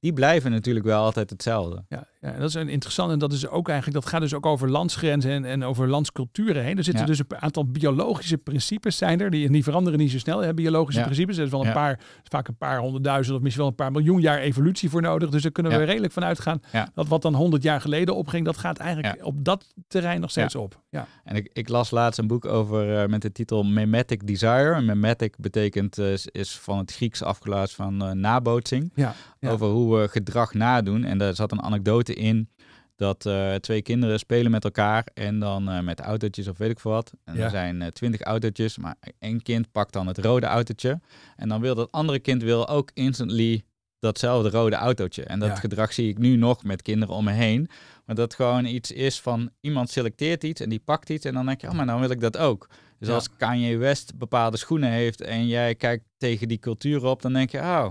[0.00, 1.84] die blijven natuurlijk wel altijd hetzelfde.
[1.88, 3.12] Ja, ja, dat is een interessant.
[3.12, 6.62] En dat is ook eigenlijk, dat gaat dus ook over landsgrenzen en, en over landsculturen
[6.62, 6.76] heen.
[6.76, 7.08] Er zitten Ja.
[7.08, 9.30] dus een aantal biologische principes zijn er.
[9.30, 10.38] Die, die veranderen niet zo snel.
[10.40, 11.06] Hè, biologische Ja.
[11.06, 11.36] principes.
[11.36, 11.72] Er is wel een Ja.
[11.72, 15.30] paar, vaak een paar honderdduizend of misschien wel een paar miljoen jaar evolutie voor nodig.
[15.30, 16.60] Dus daar kunnen we redelijk van uitgaan
[16.94, 20.54] dat wat dan honderd jaar geleden opging, dat gaat eigenlijk op dat terrein nog steeds
[20.54, 20.82] op.
[20.90, 21.06] Ja.
[21.24, 24.80] En ik, ik las laatst een boek over eh, met de titel Memetic Desire.
[24.80, 28.92] Memetic betekent eh, is, van het Grieks afgeleid van eh, nabootsing.
[29.40, 31.04] Over hoe we gedrag nadoen.
[31.04, 32.48] En daar zat een anekdote in
[32.96, 36.80] dat eh, twee kinderen spelen met elkaar en dan eh, met autootjes of weet ik
[36.80, 37.12] veel wat.
[37.24, 37.44] En Ja.
[37.44, 41.00] er zijn eh, twintig autootjes, maar één kind pakt dan het rode autootje.
[41.36, 43.62] En dan wil dat andere kind wil ook instantly
[43.98, 45.24] datzelfde rode autootje.
[45.24, 45.54] En dat Ja.
[45.54, 47.68] gedrag zie ik nu nog met kinderen om me heen.
[48.04, 51.46] Maar dat gewoon iets is van iemand selecteert iets en die pakt iets en dan
[51.46, 52.68] denk je, oh, maar dan wil ik dat ook.
[52.98, 53.14] Dus Ja.
[53.14, 57.50] als Kanye West bepaalde schoenen heeft en jij kijkt tegen die cultuur op, dan denk
[57.50, 57.86] je, oh,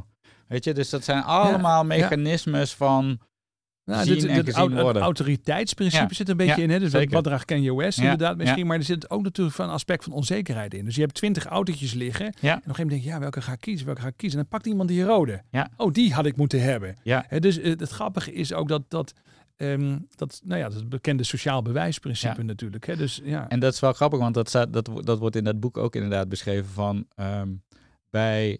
[0.47, 3.19] weet je, dus dat zijn allemaal mechanismes van
[3.85, 6.13] Nou, zien dit, en dit gezien au- het autoriteitsprincipe Ja.
[6.13, 6.69] zit een beetje Ja, in.
[6.69, 6.79] Hè?
[6.79, 7.13] Dus zeker.
[7.13, 8.67] wat, draagt Kanye West Ja, inderdaad misschien.
[8.67, 10.85] Maar er zit ook natuurlijk van een aspect van onzekerheid in.
[10.85, 12.25] Dus je hebt twintig autootjes liggen.
[12.25, 13.85] En op een gegeven moment denk je, ja, welke ga ik kiezen?
[13.85, 14.39] Welke ga ik kiezen?
[14.39, 15.41] En dan pakt iemand die rode.
[15.77, 16.95] Oh, die had ik moeten hebben.
[17.03, 17.25] Ja.
[17.27, 19.13] Hè, dus eh, het grappige is ook dat, dat,
[19.55, 22.43] ehm, dat, nou ja, dat bekende sociaal bewijsprincipe Ja.
[22.43, 22.85] natuurlijk.
[22.85, 22.95] Hè?
[22.95, 23.49] Dus ja.
[23.49, 25.95] En dat is wel grappig, want dat, staat, dat, dat wordt in dat boek ook
[25.95, 27.49] inderdaad beschreven van ehm,
[28.09, 28.57] bij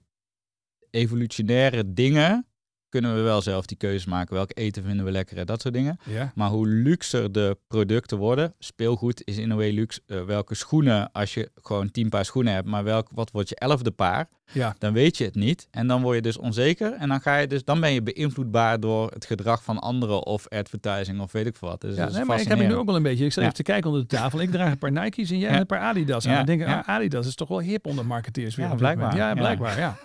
[0.89, 2.45] evolutionaire dingen
[2.93, 4.33] kunnen we wel zelf die keuze maken.
[4.33, 5.97] Welk eten vinden we lekker en dat soort dingen.
[6.05, 6.31] ja.
[6.35, 10.01] Maar hoe luxer de producten worden, speelgoed is in een way luxe.
[10.07, 13.55] eh, welke schoenen, als je gewoon tien paar schoenen hebt, maar welk, wat wordt je
[13.55, 14.75] elfde paar, ja.
[14.79, 15.67] dan weet je het niet.
[15.71, 16.93] En dan word je dus onzeker.
[16.93, 20.47] En dan, ga je dus, dan ben je beïnvloedbaar door het gedrag van anderen of
[20.49, 21.81] advertising of weet ik wat.
[21.81, 23.25] Dus Ja, nee, maar ik heb het nu ook wel een beetje.
[23.25, 23.49] Ik zat Ja.
[23.49, 24.41] even te kijken onder de tafel.
[24.41, 25.59] Ik draag een paar Nike's en jij Ja.
[25.59, 26.23] een paar Adidas.
[26.23, 28.55] Ja, Dan denk ik, ah, Adidas is toch wel hip onder marketeers.
[28.55, 29.15] weer Ja, blijkbaar.
[29.15, 29.33] Ja.
[29.33, 29.79] blijkbaar.
[29.79, 29.97] Ja.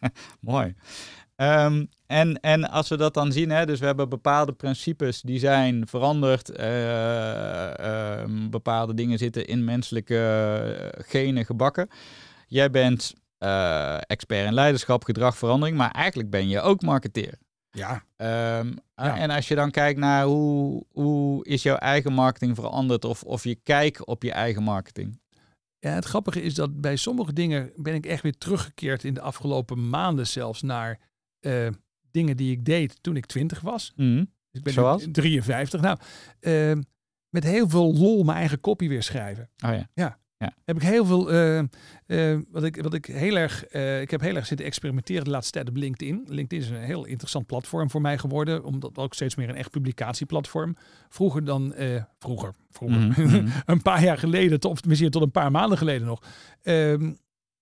[0.40, 0.74] Mooi.
[1.36, 5.38] Ehm, en, en als we dat dan zien, hè, dus we hebben bepaalde principes die
[5.38, 6.50] zijn veranderd.
[6.50, 11.88] eh, ehm, bepaalde dingen zitten in menselijke eh, genen gebakken.
[12.46, 17.34] Jij bent eh, expert in leiderschap, gedrag, verandering, maar eigenlijk ben je ook marketeer.
[17.70, 18.02] ja.
[18.16, 19.18] Ehm, Ja.
[19.18, 23.44] En als je dan kijkt naar hoe, hoe is jouw eigen marketing veranderd of, of
[23.44, 25.18] je kijk op je eigen marketing.
[25.78, 29.20] Ja, het grappige is dat bij sommige dingen ben ik echt weer teruggekeerd in de
[29.20, 30.98] afgelopen maanden zelfs naar
[31.46, 31.68] eh,
[32.10, 33.92] dingen die ik deed toen ik 20 was.
[33.96, 34.24] Mhm.
[34.50, 35.06] Ik ben Zoals?
[35.06, 35.80] nu 53.
[35.80, 35.98] Nou,
[36.40, 36.72] eh,
[37.28, 39.50] met heel veel lol mijn eigen kopie weer schrijven.
[39.64, 40.16] Oh ja.
[40.38, 40.52] Ja.
[40.64, 44.20] Heb ik heel veel, eh, eh, wat, ik, wat ik heel erg, eh, ik heb
[44.20, 46.24] heel erg zitten experimenteren de laatste tijd op LinkedIn.
[46.28, 49.70] LinkedIn is een heel interessant platform voor mij geworden, omdat ook steeds meer een echt
[49.70, 50.76] publicatieplatform.
[51.08, 53.48] Vroeger dan, eh, vroeger, vroeger, Mhm, mhm.
[53.66, 56.22] een paar jaar geleden, tot, misschien tot een paar maanden geleden nog.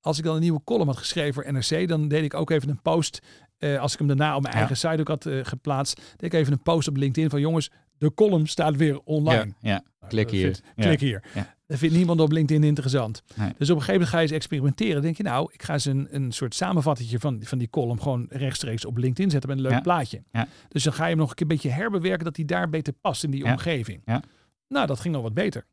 [0.05, 2.69] Als ik dan een nieuwe column had geschreven voor NRC, dan deed ik ook even
[2.69, 3.19] een post.
[3.59, 4.59] eh, als ik hem daarna op mijn Ja.
[4.61, 7.71] eigen site ook had eh, geplaatst, deed ik even een post op LinkedIn van jongens,
[7.99, 9.53] de column staat weer online.
[9.61, 9.83] Ja, ja.
[10.01, 10.43] Nou, Klik hier.
[10.45, 10.85] vindt- Ja.
[10.85, 11.23] Klik hier.
[11.67, 13.23] Dat vindt niemand op LinkedIn interessant.
[13.35, 13.53] Nee.
[13.59, 14.93] Dus op een gegeven moment ga je eens experimenteren.
[14.95, 18.03] Dan denk je, nou, ik ga eens een, een soort samenvattingje van, van die column
[18.03, 20.23] gewoon rechtstreeks op LinkedIn zetten met een leuk plaatje.
[20.33, 20.49] Ja.
[20.69, 23.31] Dus dan ga je hem nog een beetje herbewerken dat hij daar beter past in
[23.31, 24.03] die omgeving.
[24.05, 24.23] Ja.
[24.69, 25.67] Nou, dat ging al wat beter.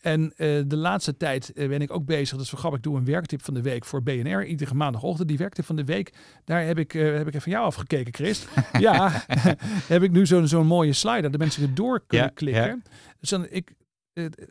[0.00, 2.36] En eh, de laatste tijd eh, ben ik ook bezig.
[2.36, 2.78] Dat is wel grappig.
[2.78, 4.44] Ik doe een werktip van de week voor BNR.
[4.44, 5.28] Iedere maandagochtend.
[5.28, 6.12] Die werktip van de week.
[6.44, 8.48] Daar heb ik, eh, heb ik even van jou afgekeken, Christ.
[8.78, 9.24] ja,
[9.94, 11.30] heb ik nu zo'n zo'n mooie slide.
[11.30, 12.82] Dat mensen er door kunnen Ja, klikken.
[13.20, 13.72] Dus dan ik.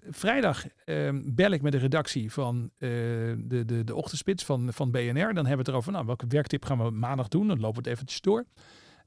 [0.10, 5.14] vrijdag eh, bel ik met de redactie van de, de, de ochtendspits van, van BNR.
[5.14, 7.48] Dan hebben we het erover, nou, welke werktip gaan we maandag doen?
[7.48, 8.46] Dan lopen we het eventjes door.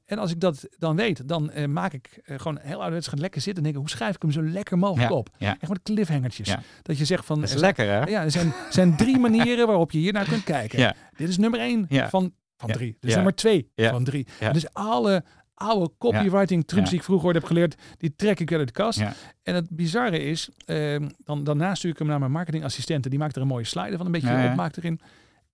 [0.05, 3.19] En als ik dat dan weet, dan eh, maak ik eh, gewoon heel ouderwets gaan
[3.19, 5.29] lekker zitten en denken, hoe schrijf ik hem zo lekker mogelijk Ja, op?
[5.37, 5.57] ja.
[5.59, 6.47] Echt met cliffhangertjes.
[6.47, 6.61] Ja.
[6.81, 8.03] Dat je zegt van, Dat is er lekker, hè?
[8.03, 10.79] ja, er zijn, zijn drie manieren waarop je hier naar kunt kijken.
[10.79, 10.95] Ja.
[11.15, 12.09] Dit is nummer één Ja.
[12.09, 12.97] van, van drie.
[12.99, 13.89] Dit is nummer twee Ja.
[13.89, 14.27] van drie.
[14.39, 14.51] Ja.
[14.51, 18.67] Dus alle oude copywriting trucs die ik vroeger ooit heb geleerd, die trek ik uit
[18.67, 19.01] de kast.
[19.43, 23.09] En het bizarre is, ehm, dan, daarna stuur ik hem naar mijn marketingassistenten.
[23.09, 24.49] Die maakt er een mooie slide van, een beetje ja.
[24.49, 24.99] opmaakt erin.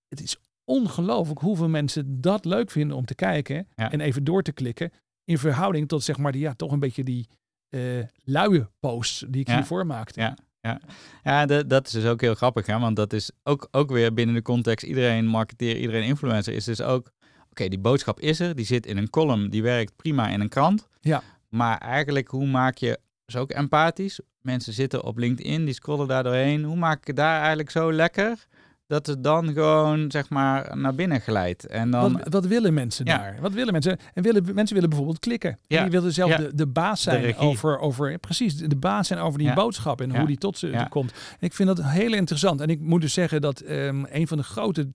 [0.08, 3.90] Het is ongelooflijk hoeveel mensen dat leuk vinden om te kijken Ja.
[3.90, 4.90] en even door te klikken.
[5.24, 7.28] In verhouding tot zeg maar die, ja, toch een beetje die
[7.68, 7.80] eh
[8.24, 9.54] luie posts die ik Ja.
[9.54, 10.20] hiervoor maakte.
[10.20, 10.36] Ja.
[10.60, 10.80] Ja,
[11.22, 12.78] ja dat, dat is dus ook heel grappig, hè?
[12.78, 16.80] want dat is ook, ook weer binnen de context, iedereen marketeer, iedereen influencer, is dus
[16.80, 17.10] ook,
[17.50, 20.48] oké, die boodschap is er, die zit in een column, die werkt prima in een
[20.48, 20.88] krant.
[21.00, 21.22] Ja.
[21.48, 26.22] Maar eigenlijk, hoe maak je, is ook empathisch, mensen zitten op LinkedIn, die scrollen daar
[26.22, 28.46] doorheen, hoe maak ik het daar eigenlijk zo lekker,
[28.92, 31.66] dat het dan gewoon, zeg maar, naar binnen glijdt.
[31.66, 33.16] En dan, Wat, wat willen mensen Ja.
[33.18, 33.36] daar?
[33.40, 33.98] Wat willen mensen?
[34.14, 35.58] En willen, mensen willen bijvoorbeeld klikken.
[35.66, 35.82] Ja.
[35.82, 36.36] Die willen zelf Ja.
[36.36, 40.26] de, de baas zijn over, over, precies, de baas zijn over die boodschap en hoe
[40.26, 41.12] die tot ze komt.
[41.12, 42.60] En ik vind dat heel interessant.
[42.60, 44.88] En ik moet dus zeggen dat ehm, een van de grote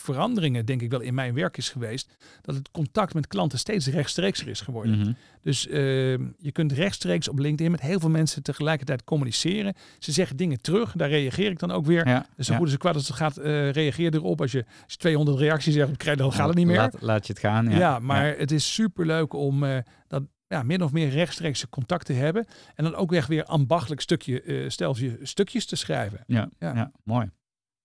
[0.00, 3.86] veranderingen, denk ik wel, in mijn werk is geweest, dat het contact met klanten steeds
[3.86, 4.98] rechtstreekser is geworden.
[4.98, 5.12] Mhm.
[5.42, 9.74] Dus ehm, je kunt rechtstreeks op LinkedIn met heel veel mensen tegelijkertijd communiceren.
[9.98, 12.08] Ze zeggen dingen terug, daar reageer ik dan ook weer.
[12.08, 12.58] ja, Dus zo ja.
[12.58, 14.40] goed als kwaad als het gaat, eh, reageer erop.
[14.40, 16.76] Als je, als je 200 reacties zegt, krijg, dan gaat het niet meer.
[16.76, 17.70] Laat, laat je het gaan.
[17.70, 22.06] Ja, Ja, maar het is superleuk om eh, dat ja, min of meer rechtstreekse contact
[22.06, 22.46] te hebben.
[22.74, 26.24] En dan ook echt weer ambachtelijk stukje, eh steltje stukjes te schrijven.
[26.26, 26.74] Ja, Ja.
[26.74, 26.92] ja.
[27.04, 27.30] mooi.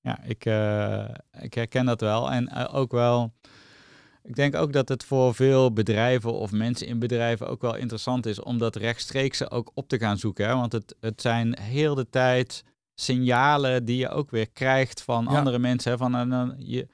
[0.03, 1.05] Ja, ik, eh,
[1.39, 2.31] ik herken dat wel.
[2.31, 3.33] En eh, ook wel,
[4.23, 8.25] ik denk ook dat het voor veel bedrijven of mensen in bedrijven ook wel interessant
[8.25, 10.47] is om dat rechtstreeks ook op te gaan zoeken.
[10.47, 10.55] Hè?
[10.55, 12.63] Want het, het zijn heel de tijd
[12.95, 15.37] signalen die je ook weer krijgt van Ja.
[15.37, 15.91] andere mensen.
[15.91, 15.97] Hè?
[15.97, 16.87] Van, eh, dan je,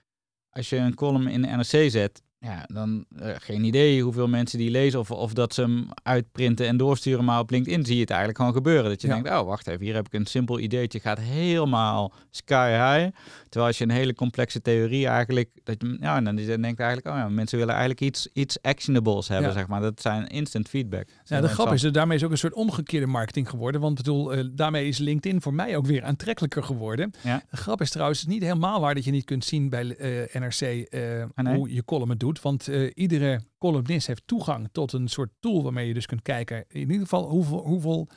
[0.50, 4.58] als je een column in de NRC zet, ja, dan eh, geen idee hoeveel mensen
[4.60, 7.26] die lezen of, of dat ze hem uitprinten en doorsturen.
[7.26, 8.90] Maar op LinkedIn zie je het eigenlijk gewoon gebeuren.
[8.90, 9.14] Dat je Ja.
[9.14, 11.00] denkt, oh wacht even, hier heb ik een simpel ideetje.
[11.00, 13.16] Gaat helemaal sky high.
[13.44, 17.08] Terwijl als je een hele complexe theorie eigenlijk, dat je, ja, en dan denkt eigenlijk,
[17.08, 19.54] oh ja, mensen willen eigenlijk iets, iets actionables hebben, Ja.
[19.58, 19.82] zeg maar.
[19.82, 21.08] Dat zijn instant feedback.
[21.24, 23.82] Ja, de grap is, dat daarmee is ook een soort omgekeerde marketing geworden.
[23.82, 27.12] Want bedoel, eh, daarmee is LinkedIn voor mij ook weer aantrekkelijker geworden.
[27.24, 27.42] Ja.
[27.50, 29.96] De grap is trouwens, het is niet helemaal waar dat je niet kunt zien bij
[29.96, 30.58] eh, NRC
[31.36, 31.56] Ah, nee?
[31.56, 32.28] hoe je column het doet.
[32.38, 36.66] Want eh, iedere columnist heeft toegang tot een soort tool waarmee je dus kunt kijken.
[36.68, 38.08] In ieder geval hoeveel, hoeveel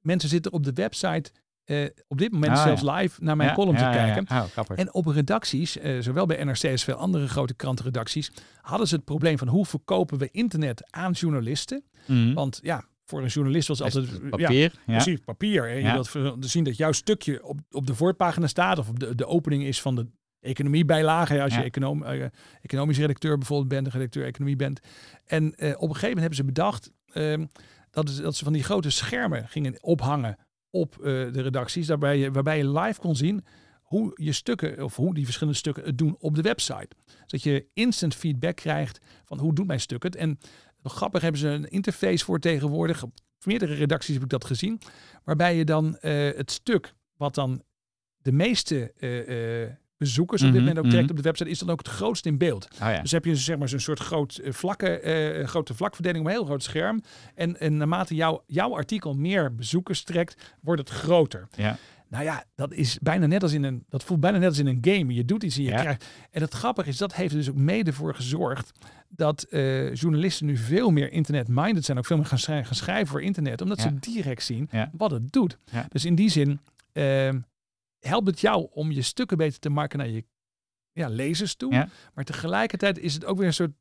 [0.00, 1.30] mensen zitten op de website
[1.64, 2.94] eh, op dit moment Ah, zelfs ja.
[2.94, 4.36] live naar mijn Ja, column ja, te ja, kijken.
[4.36, 4.78] Oh.
[4.78, 8.30] En op redacties, eh, zowel bij NRC als veel andere grote krantenredacties,
[8.60, 11.84] hadden ze het probleem van hoe verkopen we internet aan journalisten.
[12.06, 12.34] Mhm.
[12.34, 14.72] Want ja, voor een journalist was altijd het papier.
[14.86, 15.70] Ja, precies papier.
[15.70, 19.14] En je wilt zien dat jouw stukje op, op de voorpagina staat of op de,
[19.14, 20.06] de opening is van de
[20.40, 21.32] economiebijlage.
[21.32, 21.64] hè, Als je Ja.
[22.04, 22.26] eh,
[22.62, 24.80] economisch redacteur bijvoorbeeld bent, een redacteur economie bent.
[25.24, 27.46] En eh, op een gegeven moment hebben ze bedacht ehm,
[27.90, 30.36] dat, dat ze van die grote schermen gingen ophangen
[30.70, 33.44] op eh, de redacties, daarbij je, waarbij je live kon zien
[33.82, 36.88] hoe je stukken of hoe die verschillende stukken het doen op de website.
[37.26, 40.16] Zodat je instant feedback krijgt van hoe doet mijn stuk het.
[40.16, 40.38] En
[40.82, 43.02] grappig hebben ze een interface voor tegenwoordig.
[43.02, 43.12] Op
[43.44, 44.80] meerdere redacties heb ik dat gezien.
[45.24, 47.62] Waarbij je dan het stuk wat dan
[48.22, 48.92] de meeste
[50.00, 51.10] bezoekers op dit Mhm, moment ook trekt mhm.
[51.10, 52.68] op de website, is dan ook het grootst in beeld.
[52.72, 53.00] Oh ja.
[53.00, 56.36] Dus heb je zeg maar zo'n soort groot eh, vlakke, eh, grote vlakverdeling op een
[56.36, 57.02] heel groot scherm.
[57.34, 61.48] En, en naarmate jouw jouw artikel meer bezoekers trekt, wordt het groter.
[61.56, 61.76] ja.
[62.08, 63.84] Nou ja, dat is bijna net als in een.
[63.88, 65.14] Dat voelt bijna net als in een game.
[65.14, 65.80] Je doet iets en je Ja.
[65.80, 66.06] krijgt.
[66.30, 68.70] En het grappige is, dat heeft er dus ook mede voor gezorgd
[69.08, 71.98] dat eh, journalisten nu veel meer internet-minded zijn.
[71.98, 73.88] Ook veel meer gaan, schrij- gaan schrijven voor internet, omdat Ja.
[73.88, 75.58] ze direct zien wat het doet.
[75.88, 76.60] Dus in die zin.
[76.92, 77.38] ehm,
[78.00, 80.24] helpt het jou om je stukken beter te maken naar je
[80.92, 81.72] ja, lezers toe.
[81.72, 81.88] Ja.
[82.14, 83.72] Maar tegelijkertijd is het ook weer een soort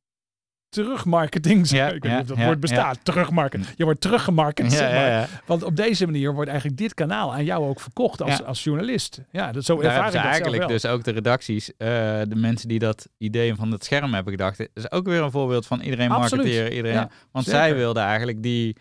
[0.69, 1.67] terugmarketing.
[1.69, 2.99] Ja, ik weet niet ja, of dat woord bestaat.
[3.03, 3.69] Terugmarketing.
[3.75, 4.71] Je wordt teruggemarket.
[4.71, 5.41] Zeg maar.
[5.45, 9.21] Want op deze manier wordt eigenlijk dit kanaal aan jou ook verkocht als, als journalist.
[9.31, 11.87] Ja, dat zo Daar ervaar hebben ik ze dat eigenlijk dus ook de redacties, eh,
[12.27, 14.57] de mensen die dat idee van het scherm hebben gedacht.
[14.57, 16.43] Dat is ook weer een voorbeeld van iedereen Absoluut.
[16.43, 16.73] marketeren.
[16.73, 17.59] Iedereen, want zeker.
[17.61, 18.75] zij wilden eigenlijk die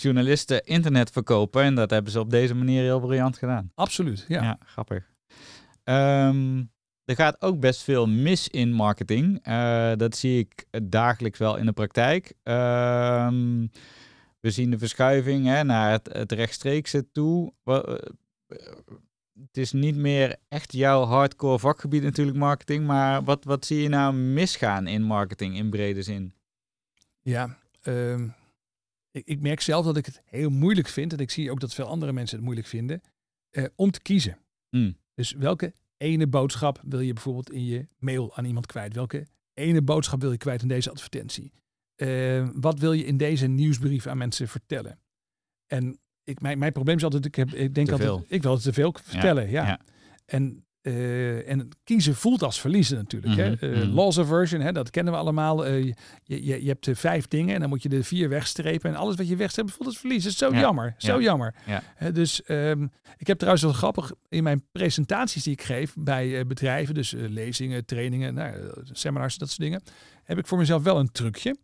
[0.00, 1.62] journalisten internet verkopen.
[1.62, 3.70] En dat hebben ze op deze manier heel briljant gedaan.
[3.74, 4.42] Absoluut, ja.
[4.42, 5.10] Ja, grappig.
[5.84, 6.64] Ehm,
[7.04, 9.38] er gaat ook best veel mis in marketing.
[9.42, 12.32] Eh, dat zie ik dagelijks wel in de praktijk.
[12.42, 13.66] Ehm,
[14.40, 17.52] we zien de verschuiving hè, naar het, het rechtstreekse toe.
[17.64, 17.82] Eh,
[19.42, 23.88] Het is niet meer echt jouw hardcore vakgebied natuurlijk marketing, maar wat, wat zie je
[23.88, 26.34] nou misgaan in marketing in brede zin?
[27.22, 28.28] Ja, ehm,
[29.16, 31.12] ik, ik merk zelf dat ik het heel moeilijk vind.
[31.12, 33.00] En ik zie ook dat veel andere mensen het moeilijk vinden.
[33.50, 34.38] eh, om te kiezen.
[34.68, 34.96] Hmm.
[35.14, 38.94] Dus welke ene boodschap wil je bijvoorbeeld in je mail aan iemand kwijt?
[38.94, 41.52] Welke ene boodschap wil je kwijt in deze advertentie?
[41.94, 45.00] Eh, wat wil je in deze nieuwsbrief aan mensen vertellen?
[45.66, 48.62] En ik, mijn, mijn probleem is altijd, ik, heb, ik denk altijd, ik wil het
[48.62, 49.50] te veel vertellen.
[49.50, 49.66] Ja.
[49.66, 49.80] ja.
[50.24, 53.32] En, eh, en kiezen voelt als verliezen natuurlijk.
[53.32, 53.54] Mhm, hè?
[53.54, 53.94] Eh, mhm.
[53.94, 55.66] Loss aversion, hè, dat kennen we allemaal.
[55.66, 55.94] Eh, je,
[56.24, 58.90] je, je hebt vijf dingen en dan moet je de vier wegstrepen.
[58.90, 60.22] En alles wat je wegstreept voelt als verlies.
[60.22, 60.94] Dat is zo Ja, jammer.
[60.98, 61.54] Zo ja, jammer.
[61.66, 62.10] ja.
[62.10, 66.94] Dus ehm, ik heb trouwens wel grappig in mijn presentaties die ik geef bij bedrijven.
[66.94, 69.82] Dus lezingen, trainingen, nou, seminars, dat soort dingen.
[70.24, 71.56] Heb ik voor mezelf wel een trucje.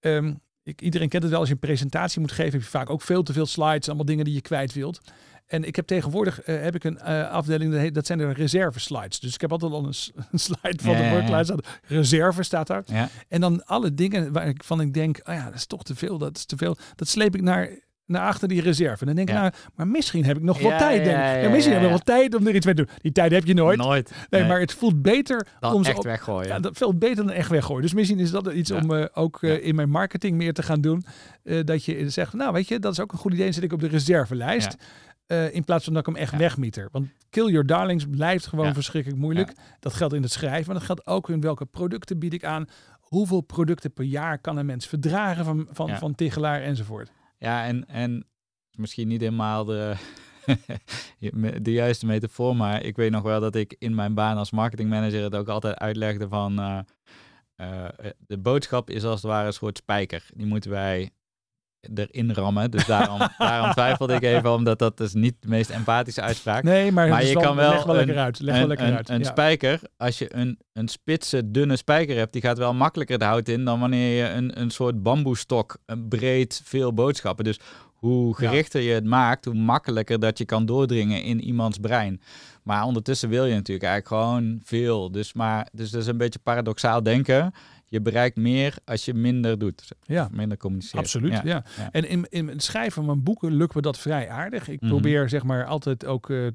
[0.00, 2.90] Ehm, ik, iedereen kent het wel, als je een presentatie moet geven, heb je vaak
[2.90, 5.00] ook veel te veel slides, allemaal dingen die je kwijt wilt.
[5.46, 8.32] En ik heb tegenwoordig eh, heb ik een eh, afdeling, dat, heet, dat zijn de
[8.32, 9.20] reserve slides.
[9.20, 9.94] Dus ik heb altijd al een,
[10.40, 11.66] slide van Ja, de workline staat.
[11.86, 12.82] Reserve staat daar.
[12.86, 13.08] Ja.
[13.28, 15.94] En dan alle dingen waar ik van ik denk, oh ja, dat is toch te
[15.94, 16.76] veel, dat is te veel.
[16.94, 17.68] Dat sleep ik naar,
[18.06, 19.00] naar achter die reserve.
[19.00, 19.40] En dan denk ik, Ja.
[19.40, 21.04] nou, maar misschien heb ik nog wat Ja, tijd.
[21.04, 21.42] Denk ik.
[21.42, 21.94] ja, misschien heb ik ja.
[21.94, 22.94] wel tijd om er iets mee te doen.
[23.02, 23.78] Die tijd heb je nooit.
[23.78, 24.12] Nooit.
[24.30, 26.48] Nee, maar het voelt beter dan om ze echt op, weggooien.
[26.48, 27.82] ja, dat veel beter dan echt weggooien.
[27.82, 31.04] Dus misschien is dat iets om eh, ook in mijn marketing meer te gaan doen.
[31.64, 33.44] Dat je zegt, nou weet je, dat is ook een goed idee.
[33.44, 34.76] Dan zet ik op de reservelijst.
[35.26, 36.38] Eh, in plaats van dat ik hem echt Ja.
[36.38, 36.88] wegmieter.
[36.92, 38.74] Want kill your darlings blijft gewoon Ja.
[38.74, 39.52] verschrikkelijk moeilijk.
[39.80, 40.66] Dat geldt in het schrijven.
[40.66, 42.64] Maar dat geldt ook in welke producten bied ik aan.
[43.00, 47.12] Hoeveel producten per jaar kan een mens verdragen van, van, van Tigelaar enzovoort.
[47.38, 48.26] Ja, en, en
[48.72, 49.94] misschien niet helemaal de,
[51.62, 55.22] de juiste metafoor, maar ik weet nog wel dat ik in mijn baan als marketingmanager
[55.22, 56.78] het ook altijd uitlegde van eh,
[57.56, 60.26] eh, de boodschap is als het ware een soort spijker.
[60.34, 61.10] Die moeten wij
[61.94, 62.70] erin rammen.
[62.70, 66.62] Dus daarom, daarom twijfelde ik even, omdat dat is niet de meest empathische uitspraak.
[66.62, 68.40] Nee, maar, je kan wel leg wel een- lekker uit.
[68.40, 69.08] Leg wel een, lekker een, uit.
[69.08, 69.24] een ja.
[69.24, 73.48] spijker, als je een, een spitse, dunne spijker hebt, die gaat wel makkelijker het hout
[73.48, 77.44] in dan wanneer je een, een soort bamboestok, een breed, veel boodschappen.
[77.44, 77.60] Dus
[77.92, 82.20] hoe gerichter je het maakt, hoe makkelijker dat je kan doordringen in iemands brein.
[82.62, 85.10] Maar ondertussen wil je natuurlijk eigenlijk gewoon veel.
[85.10, 87.52] Dus, maar, dus dat is een beetje paradoxaal denken.
[87.92, 89.88] Je bereikt meer als je minder doet.
[90.02, 90.28] Ja.
[90.32, 91.02] Minder communiceert.
[91.02, 91.42] Absoluut, ja.
[91.44, 91.64] ja.
[91.90, 94.68] En in, in het schrijven van mijn boeken lukt me dat vrij aardig.
[94.68, 94.90] Ik Mhm.
[94.90, 96.46] probeer zeg maar altijd ook eh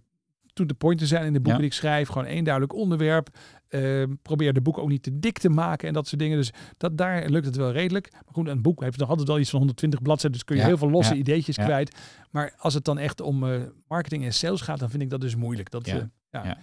[0.53, 2.07] to the point te zijn in de boeken die ik schrijf.
[2.07, 3.29] Gewoon één duidelijk onderwerp.
[3.67, 6.37] Eh, probeer de boeken ook niet te dik te maken en dat soort dingen.
[6.37, 8.11] Dus dat, daar lukt het wel redelijk.
[8.11, 10.31] Maar goed, een boek heeft nog altijd wel iets van 120 bladzijden.
[10.37, 11.63] Dus kun je Ja, heel veel losse ja, ideetjes ja.
[11.65, 11.95] kwijt.
[12.31, 15.21] Maar als het dan echt om eh, marketing en sales gaat, dan vind ik dat
[15.21, 15.71] dus moeilijk.
[15.71, 15.87] Dat.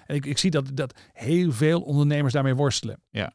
[0.06, 3.00] En ik, ik zie dat, dat heel veel ondernemers daarmee worstelen.
[3.10, 3.32] Ja,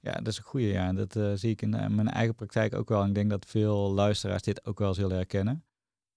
[0.00, 0.66] dat is een goede.
[0.66, 3.02] Ja, dat eh, zie ik in eh, mijn eigen praktijk ook wel.
[3.02, 5.64] En ik denk dat veel luisteraars dit ook wel zullen herkennen.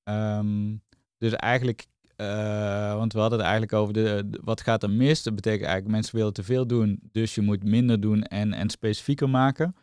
[0.04, 0.76] Ehm,
[1.18, 5.24] dus eigenlijk, eh, want we hadden het eigenlijk over de, de- wat gaat er mis.
[5.24, 8.70] Dat betekent eigenlijk mensen willen te veel doen, dus je moet minder doen en, en
[8.70, 9.76] specifieker maken.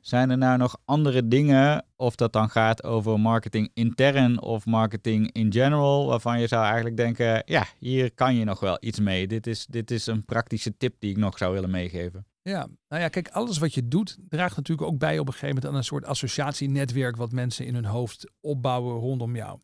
[0.00, 5.32] Zijn er nou nog andere dingen, of dat dan gaat over marketing intern of marketing
[5.32, 9.26] in general, waarvan je zou eigenlijk denken, ja, hier kan je nog wel iets mee.
[9.26, 12.26] Dit is, dit is een praktische tip die ik nog zou willen meegeven.
[12.48, 15.54] Ja, nou ja, kijk, alles wat je doet draagt natuurlijk ook bij op een gegeven
[15.54, 19.60] moment aan een soort associatienetwerk wat mensen in hun hoofd opbouwen rondom jou.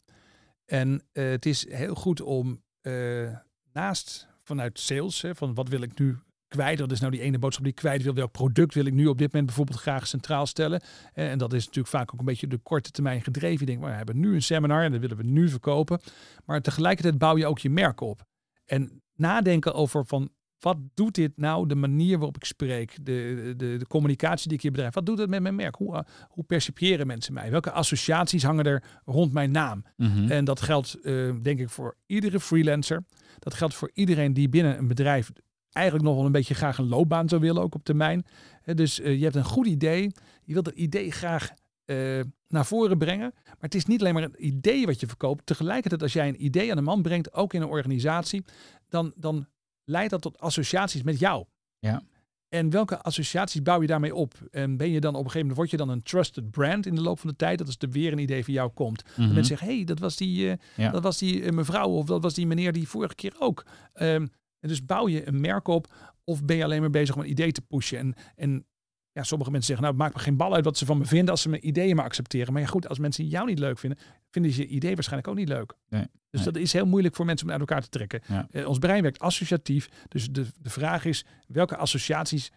[0.65, 3.37] En eh, het is heel goed om eh,
[3.73, 6.19] naast vanuit sales, hè, van wat wil ik nu
[6.49, 8.93] kwijt, wat is nou die ene boodschap die ik kwijt wil, welk product wil ik
[8.93, 10.81] nu op dit moment bijvoorbeeld graag centraal stellen.
[11.13, 13.59] Eh, En dat is natuurlijk vaak ook een beetje de korte termijn gedreven.
[13.59, 16.01] Je denkt, we hebben nu een seminar en dat willen we nu verkopen.
[16.45, 18.25] Maar tegelijkertijd bouw je ook je merk op.
[18.65, 20.31] En nadenken over van
[20.65, 24.63] wat doet dit nou, de manier waarop ik spreek, de, de, de communicatie die ik
[24.63, 25.77] hier bedrijf, wat doet het met mijn merk?
[25.77, 27.51] Hoe, uh, hoe percipiëren mensen mij?
[27.51, 29.85] Welke associaties hangen er rond mijn naam?
[29.97, 30.31] Mhm.
[30.31, 33.05] En dat geldt uh, denk ik voor iedere freelancer.
[33.39, 35.31] Dat geldt voor iedereen die binnen een bedrijf
[35.73, 38.25] eigenlijk nog wel een beetje graag een loopbaan zou willen, ook op termijn.
[38.65, 40.13] Dus uh, je hebt een goed idee,
[40.45, 41.51] je wilt het idee graag
[41.87, 43.33] uh, naar voren brengen.
[43.45, 45.47] Maar het is niet alleen maar een idee wat je verkoopt.
[45.47, 48.45] Tegelijkertijd, als jij een idee aan de man brengt, ook in een organisatie,
[48.89, 49.47] dan, dan
[49.85, 51.45] leidt dat tot associaties met jou.
[51.79, 52.03] Ja.
[52.49, 54.35] En welke associaties bouw je daarmee op?
[54.51, 56.95] En ben je dan op een gegeven moment, word je dan een trusted brand in
[56.95, 57.59] de loop van de tijd?
[57.59, 59.03] Dat als er weer een idee van jou komt.
[59.17, 60.91] Mm mensen zeggen, hé, hey, dat was die, eh, Ja.
[60.91, 63.67] dat was die eh, mevrouw of dat was die meneer die vorige keer ook.
[63.93, 64.27] Ehm,
[64.61, 67.31] en dus bouw je een merk op of ben je alleen maar bezig om een
[67.31, 67.99] idee te pushen?
[67.99, 68.67] En, en
[69.15, 71.05] ja, sommige mensen zeggen, nou, het maakt me geen bal uit wat ze van me
[71.05, 72.53] vinden als ze mijn ideeën maar accepteren.
[72.53, 73.99] Maar ja, goed, als mensen jou niet leuk vinden,
[74.31, 75.75] vinden ze je idee waarschijnlijk ook niet leuk.
[75.89, 76.53] Nee, Dus nee.
[76.53, 78.21] dat is heel moeilijk voor mensen om uit elkaar te trekken.
[78.29, 78.47] Ja.
[78.51, 79.89] Eh, ons brein werkt associatief.
[80.09, 82.53] Dus de, de vraag is, welke associaties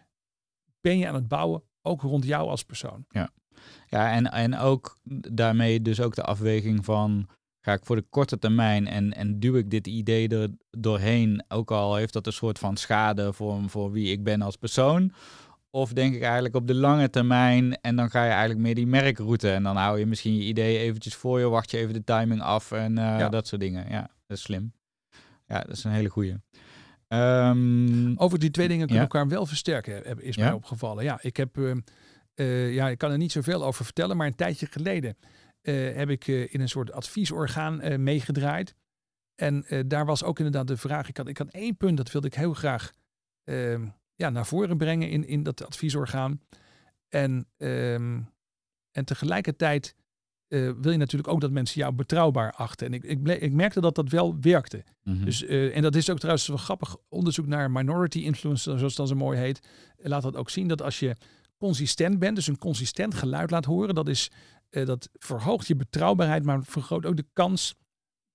[0.80, 3.04] ben je aan het bouwen, ook rond jou als persoon?
[3.86, 4.98] Ja, en, en ook
[5.30, 7.28] daarmee dus ook de afweging van
[7.60, 11.70] ga ik voor de korte termijn en, en duw ik dit idee er doorheen, ook
[11.70, 15.12] al heeft dat een soort van schade voor, voor wie ik ben als persoon.
[15.70, 18.86] Of denk ik eigenlijk op de lange termijn en dan ga je eigenlijk meer die
[18.86, 22.04] merkroute en dan hou je misschien je idee eventjes voor je, wacht je even de
[22.04, 23.28] timing af en eh, Ja.
[23.28, 23.90] dat soort dingen.
[23.90, 24.72] Ja, dat is slim.
[25.46, 26.36] Ja, dat is een hele goeie.
[27.08, 29.10] Ehm, Over die twee dingen kunnen Ja.
[29.10, 30.44] elkaar wel versterken, is Ja.
[30.44, 31.04] mij opgevallen.
[31.04, 31.70] Ja, ik heb, eh,
[32.34, 35.16] eh, ja, ik kan er niet zoveel over vertellen, maar een tijdje geleden
[35.62, 38.74] eh, heb ik in een soort adviesorgaan meegedraaid.
[39.34, 42.26] En daar was ook inderdaad de vraag, ik had, ik had één punt, dat wilde
[42.26, 42.92] ik heel graag
[43.44, 43.86] ehm,
[44.18, 46.40] ja, naar voren brengen in, in dat adviesorgaan.
[47.08, 48.20] En, ehm,
[48.90, 49.94] en tegelijkertijd
[50.48, 52.86] eh, wil je natuurlijk ook dat mensen jou betrouwbaar achten.
[52.86, 54.84] En ik, ik, ik merkte dat dat wel werkte.
[55.02, 55.24] mhm.
[55.24, 59.06] Dus, eh, en dat is ook trouwens wel grappig onderzoek naar minority influence, zoals dan
[59.06, 59.68] zo mooi heet.
[59.96, 61.16] Laat dat ook zien dat als je
[61.58, 64.30] consistent bent, dus een consistent geluid laat horen, dat, is,
[64.70, 67.74] eh, dat verhoogt je betrouwbaarheid, maar vergroot ook de kans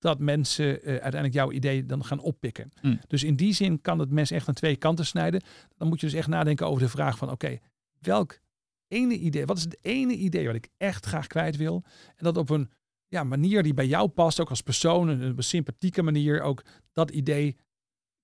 [0.04, 2.72] dat mensen eh, uiteindelijk jouw idee dan gaan oppikken.
[2.82, 3.00] Mm.
[3.08, 5.42] Dus in die zin kan het mes echt aan twee kanten snijden.
[5.78, 7.58] Dan moet je dus echt nadenken over de vraag van oké,
[8.00, 8.40] welk
[8.88, 11.84] ene idee, wat is het ene idee wat ik echt graag kwijt wil?
[12.16, 12.72] En dat op een
[13.08, 17.12] ja, manier die bij jou past, ook als persoon, een, een sympathieke manier, ook dat
[17.12, 17.56] idee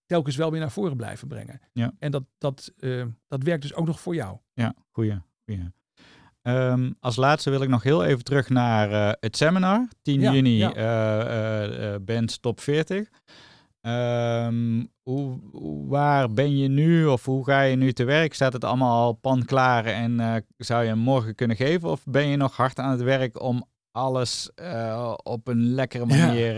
[0.05, 1.59] telkens wel weer naar voren blijven brengen.
[1.73, 1.93] Ja.
[1.99, 4.37] En dat, dat, eh, dat werkt dus ook nog voor jou.
[4.53, 5.21] Ja, goeie.
[5.45, 5.71] goeie.
[6.41, 9.87] Ehm, als laatste wil ik nog heel even terug naar eh, het seminar.
[10.01, 11.99] 10 Ja, juni, ja.
[11.99, 13.09] Bands Top 40.
[13.81, 15.39] Ehm, hoe,
[15.87, 18.33] waar ben je nu of hoe ga je nu te werk?
[18.33, 21.89] Staat het allemaal al pan klaar en zou je hem morgen kunnen geven?
[21.89, 24.49] Of ben je nog hard aan het werk om alles
[25.23, 26.25] op een lekkere Ja.
[26.25, 26.55] manier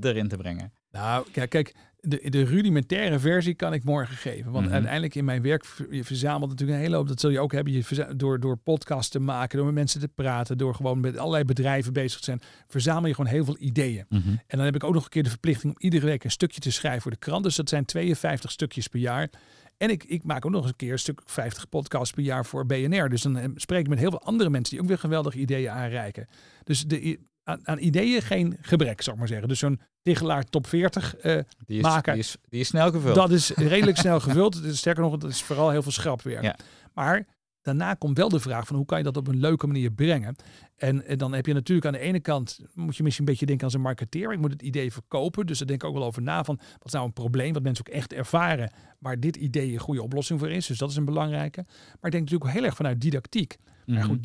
[0.00, 0.72] erin te brengen?
[0.92, 4.52] Nou, kijk, kijk de, de rudimentaire versie kan ik morgen geven.
[4.52, 4.74] Want Mhm.
[4.74, 7.72] uiteindelijk in mijn werk, je verzamelt natuurlijk een hele hoop, dat zul je ook hebben,
[7.72, 11.44] je door, door podcasts te maken, door met mensen te praten, door gewoon met allerlei
[11.44, 14.04] bedrijven bezig te zijn, verzamel je gewoon heel veel ideeën.
[14.46, 16.60] En dan heb ik ook nog een keer de verplichting om iedere week een stukje
[16.60, 17.44] te schrijven voor de krant.
[17.44, 19.30] Dus dat zijn 52 stukjes per jaar.
[19.76, 22.46] En ik, ik maak ook nog eens een keer een stuk 50 podcasts per jaar
[22.46, 23.08] voor BNR.
[23.08, 25.70] Dus dan eh, spreek ik met heel veel andere mensen die ook weer geweldige ideeën
[25.70, 26.26] aanreiken.
[26.64, 29.48] Dus de, aan, aan ideeën geen gebrek, zou ik maar zeggen.
[29.48, 32.12] Dus zo'n Tichelaar top 40, eh, Die, is, Maken.
[32.12, 33.14] die, is, die is snel gevuld.
[33.14, 34.60] dat is redelijk snel gevuld.
[34.70, 36.42] Sterker nog, het is vooral heel veel schrapwerk.
[36.42, 36.56] Ja.
[36.94, 37.26] Maar
[37.60, 40.36] daarna komt wel de vraag van hoe kan je dat op een leuke manier brengen.
[40.76, 43.46] En, en dan heb je natuurlijk aan de ene kant, moet je misschien een beetje
[43.46, 44.32] denken als een marketeer.
[44.32, 45.46] Ik moet het idee verkopen.
[45.46, 47.62] Dus daar denk ik ook wel over na van, wat is nou een probleem wat
[47.62, 48.70] mensen ook echt ervaren.
[48.98, 50.66] Waar dit idee een goede oplossing voor is.
[50.66, 51.62] Dus dat is een belangrijke.
[51.66, 53.56] Maar ik denk natuurlijk ook heel erg vanuit didactiek.
[53.86, 54.06] Maar Mhm.
[54.06, 54.24] goed,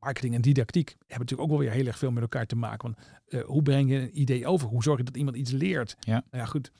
[0.00, 2.82] marketing en didactiek hebben natuurlijk ook wel weer heel erg veel met elkaar te maken.
[2.82, 4.68] Want eh, hoe breng je een idee over?
[4.68, 5.96] Hoe zorg je dat iemand iets leert?
[6.00, 6.24] Ja.
[6.30, 6.72] Nou ja, goed.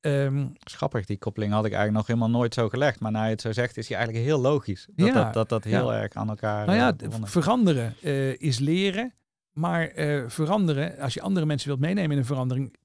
[0.00, 3.00] Ehm, Schappig, die koppeling had ik eigenlijk nog helemaal nooit zo gelegd.
[3.00, 4.86] Maar na je het zo zegt, is die eigenlijk heel logisch.
[4.94, 6.00] Dat Ja, dat, dat, dat heel ja.
[6.00, 9.14] erg aan elkaar Nou ja, eh, veranderen eh, is leren.
[9.52, 9.92] Maar
[10.26, 12.76] veranderen, als je andere mensen wilt meenemen in een verandering,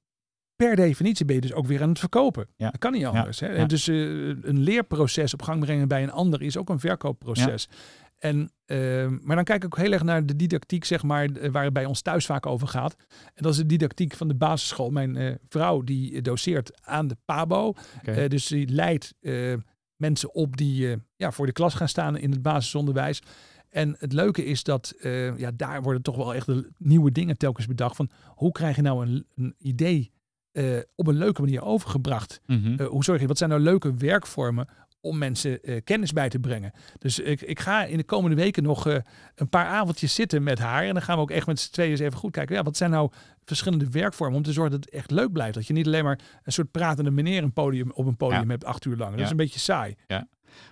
[0.56, 2.48] per definitie ben je dus ook weer aan het verkopen.
[2.56, 2.70] Ja.
[2.70, 3.40] Dat kan niet anders.
[3.40, 3.48] Hè?
[3.48, 3.54] Ja.
[3.54, 7.70] En Dus een leerproces op gang brengen bij een ander is ook een verkoopproces.
[8.18, 11.52] En, eh, maar dan kijk ik ook heel erg naar de didactiek, zeg maar, eh,
[11.52, 12.96] waar het bij ons thuis vaak over gaat.
[13.34, 14.90] En dat is de didactiek van de basisschool.
[14.90, 17.74] Mijn eh, vrouw die doseert aan de PABO.
[18.04, 19.54] Eh, dus die leidt eh,
[19.96, 23.22] mensen op die eh, ja, voor de klas gaan staan in het basisonderwijs.
[23.70, 27.38] En het leuke is dat eh, ja, daar worden toch wel echt de nieuwe dingen
[27.38, 27.96] telkens bedacht.
[27.96, 30.12] Van hoe krijg je nou een, een idee
[30.52, 30.66] eh,
[30.96, 32.42] op een leuke manier overgebracht?
[32.46, 32.76] Mhm.
[32.78, 34.68] Eh, hoe zorg je, wat zijn nou leuke werkvormen
[35.02, 36.72] om mensen eh, kennis bij te brengen?
[37.00, 38.98] Dus ik, ik ga in de komende weken nog eh,
[39.36, 40.84] een paar avondjes zitten met haar.
[40.84, 42.56] En dan gaan we ook echt met z'n tweeën eens even goed kijken.
[42.56, 43.12] Ja, wat zijn nou
[43.46, 45.54] verschillende werkvormen om te zorgen dat het echt leuk blijft?
[45.54, 48.48] Dat je niet alleen maar een soort pratende meneer een podium, op een podium Ja.
[48.48, 49.10] hebt acht uur lang.
[49.10, 49.26] Dat Ja.
[49.26, 49.96] is een beetje saai.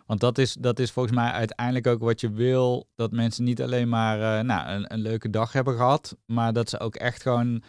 [0.06, 2.88] Want dat is, dat is volgens mij uiteindelijk ook wat je wil.
[2.96, 6.16] Dat mensen niet alleen maar eh, nou, een, een leuke dag hebben gehad.
[6.26, 7.64] Maar dat ze ook echt gewoon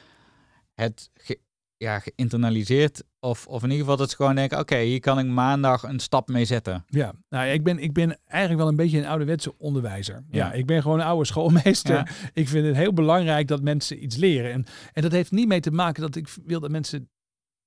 [0.74, 1.38] het ge-
[1.77, 3.03] ja, geïnternaliseerd.
[3.20, 5.99] Of, of in ieder geval dat ze gewoon denken, oké, hier kan ik maandag een
[6.01, 6.85] stap mee zetten.
[6.89, 10.24] Ja, nou, ik ben, ik ben eigenlijk wel een beetje een ouderwetse onderwijzer.
[10.31, 10.53] Ja, Ja.
[10.53, 11.95] ik ben gewoon een oude schoolmeester.
[11.95, 12.07] Ja.
[12.43, 14.53] Ik vind het heel belangrijk dat mensen iets leren.
[14.53, 17.09] En, en dat heeft niet mee te maken dat ik wil dat mensen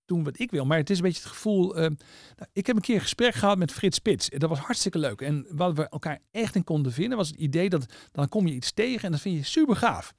[0.05, 0.66] doen wat ik wil.
[0.66, 1.76] Maar het is een beetje het gevoel...
[1.76, 4.30] eh, nou, ik heb een keer een gesprek gehad met Frits Spits.
[4.30, 5.22] Dat was hartstikke leuk.
[5.22, 7.18] En wat we elkaar echt in konden vinden...
[7.18, 10.14] was het idee dat dan kom je iets tegen en dat vind je super gaaf.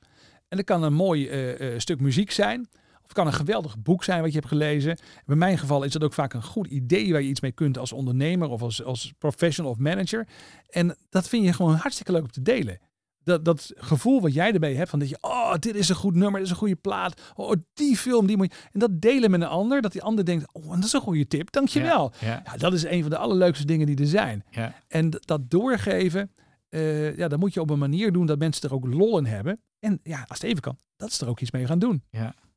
[0.49, 2.69] En dat kan een mooi eh, eh, stuk muziek zijn...
[3.11, 4.99] Het kan een geweldig boek zijn wat je hebt gelezen.
[5.27, 7.79] Bij mijn geval is dat ook vaak een goed idee waar je iets mee kunt
[7.79, 10.29] als ondernemer of als, als professional of manager.
[10.69, 12.79] En dat vind je gewoon hartstikke leuk om te delen.
[13.23, 16.15] Dat, dat gevoel wat jij erbij hebt, van dat je, oh, dit is een goed
[16.15, 17.21] nummer, dit is een goede plaat.
[17.35, 18.59] Oh, die film, die moet je...
[18.73, 21.27] En dat delen met een ander, dat die ander denkt, oh, dat is een goede
[21.27, 22.13] tip, dankjewel.
[22.21, 24.45] Ja, ja, Ja, dat is een van de allerleukste dingen die er zijn.
[24.51, 24.75] ja.
[24.89, 26.33] En dat doorgeven,
[26.69, 29.27] eh, ja, dat moet je op een manier doen dat mensen er ook lol in
[29.27, 29.61] hebben.
[29.79, 32.03] En ja, als het even kan, dat ze er ook iets mee gaan doen.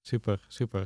[0.04, 0.86] Super, super.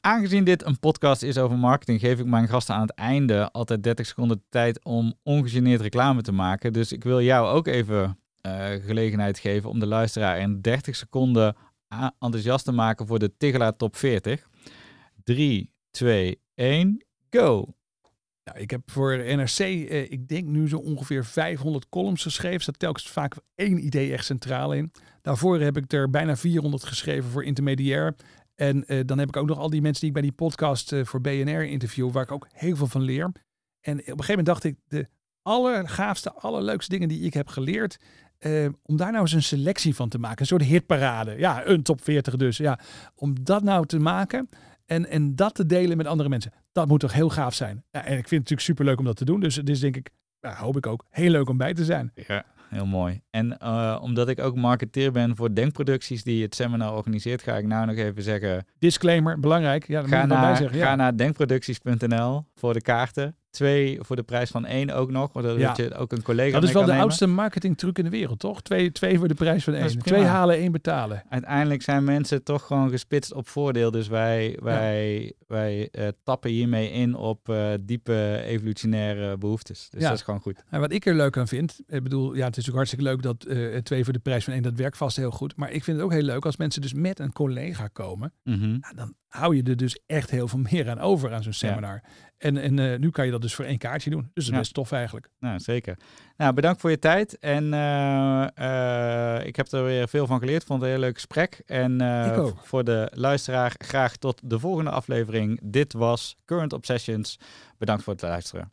[0.00, 3.82] Aangezien dit een podcast is over marketing, geef ik mijn gasten aan het einde altijd
[3.82, 6.72] 30 seconden de tijd om ongegeneerd reclame te maken.
[6.72, 11.56] Dus ik wil jou ook even eh, gelegenheid geven om de luisteraar in 30 seconden
[12.18, 14.48] enthousiast te maken voor de Tigelaar Top 40.
[15.24, 17.77] 3, 2, 1, go!
[18.48, 22.60] Nou, ik heb voor NRC, eh, ik denk nu zo ongeveer 500 columns geschreven.
[22.60, 24.92] Staat telkens vaak één idee echt centraal in.
[25.22, 28.14] Daarvoor heb ik er bijna 400 geschreven voor intermediair.
[28.54, 30.92] En eh, dan heb ik ook nog al die mensen die ik bij die podcast
[30.92, 33.32] eh, voor BNR interview, waar ik ook heel veel van leer.
[33.80, 35.08] En op een gegeven moment dacht ik, de
[35.42, 37.98] allergaafste, allerleukste dingen die ik heb geleerd,
[38.82, 40.40] om daar nou eens een selectie van te maken.
[40.40, 41.34] Een soort hitparade.
[41.38, 42.56] Ja, een top 40 dus.
[42.56, 42.78] Ja,
[43.14, 44.48] om dat nou te maken
[44.88, 46.52] en, en dat te delen met andere mensen.
[46.72, 47.84] Dat moet toch heel gaaf zijn.
[47.90, 49.40] Ja, en ik vind het natuurlijk superleuk om dat te doen.
[49.40, 50.10] Dus het is denk ik,
[50.40, 52.12] hoop ik ook, heel leuk om bij te zijn.
[52.26, 53.20] Ja, heel mooi.
[53.30, 57.66] En eh, omdat ik ook marketeer ben voor Denkproducties die het seminar organiseert, ga ik
[57.66, 59.86] nou nog even zeggen, Disclaimer, belangrijk.
[59.86, 60.80] Ja, Ga moet ik bij zeggen.
[60.80, 63.36] ga naar denkproducties.nl voor de kaarten.
[63.58, 65.30] Twee voor de prijs van één ook nog.
[65.34, 65.72] Zodat Ja.
[65.76, 67.02] je ook een collega Dat is wel de nemen.
[67.02, 68.62] oudste marketingtruc in de wereld, toch?
[68.62, 69.98] Twee, twee voor de prijs van Dat één.
[69.98, 71.22] Twee halen, één betalen.
[71.28, 73.90] Uiteindelijk zijn mensen toch gewoon gespitst op voordeel.
[73.90, 79.88] Dus wij, wij, wij eh, tappen hiermee in op eh, diepe evolutionaire behoeftes.
[79.90, 80.08] Dus Ja.
[80.08, 80.62] dat is gewoon goed.
[80.70, 83.22] En wat ik er leuk aan vind, ik bedoel, ja, het is ook hartstikke leuk
[83.22, 85.56] dat eh, twee voor de prijs van één, dat werkt vast heel goed.
[85.56, 88.32] Maar ik vind het ook heel leuk als mensen dus met een collega komen.
[88.44, 92.02] Nou, dan hou je er dus echt heel veel meer aan over aan zo'n seminar.
[92.38, 94.30] En, en eh, nu kan je dat dus voor één kaartje doen.
[94.34, 95.28] Dus dat is best tof eigenlijk.
[95.40, 95.96] Nou, zeker.
[96.36, 97.38] Nou, bedankt voor je tijd.
[97.38, 100.64] En eh, eh, ik heb er weer veel van geleerd.
[100.64, 101.62] Vond het een heel leuk gesprek.
[101.66, 101.98] En
[102.62, 105.60] voor de luisteraar graag tot de volgende aflevering.
[105.62, 107.38] Dit was Current Obsessions.
[107.78, 108.72] Bedankt voor het luisteren.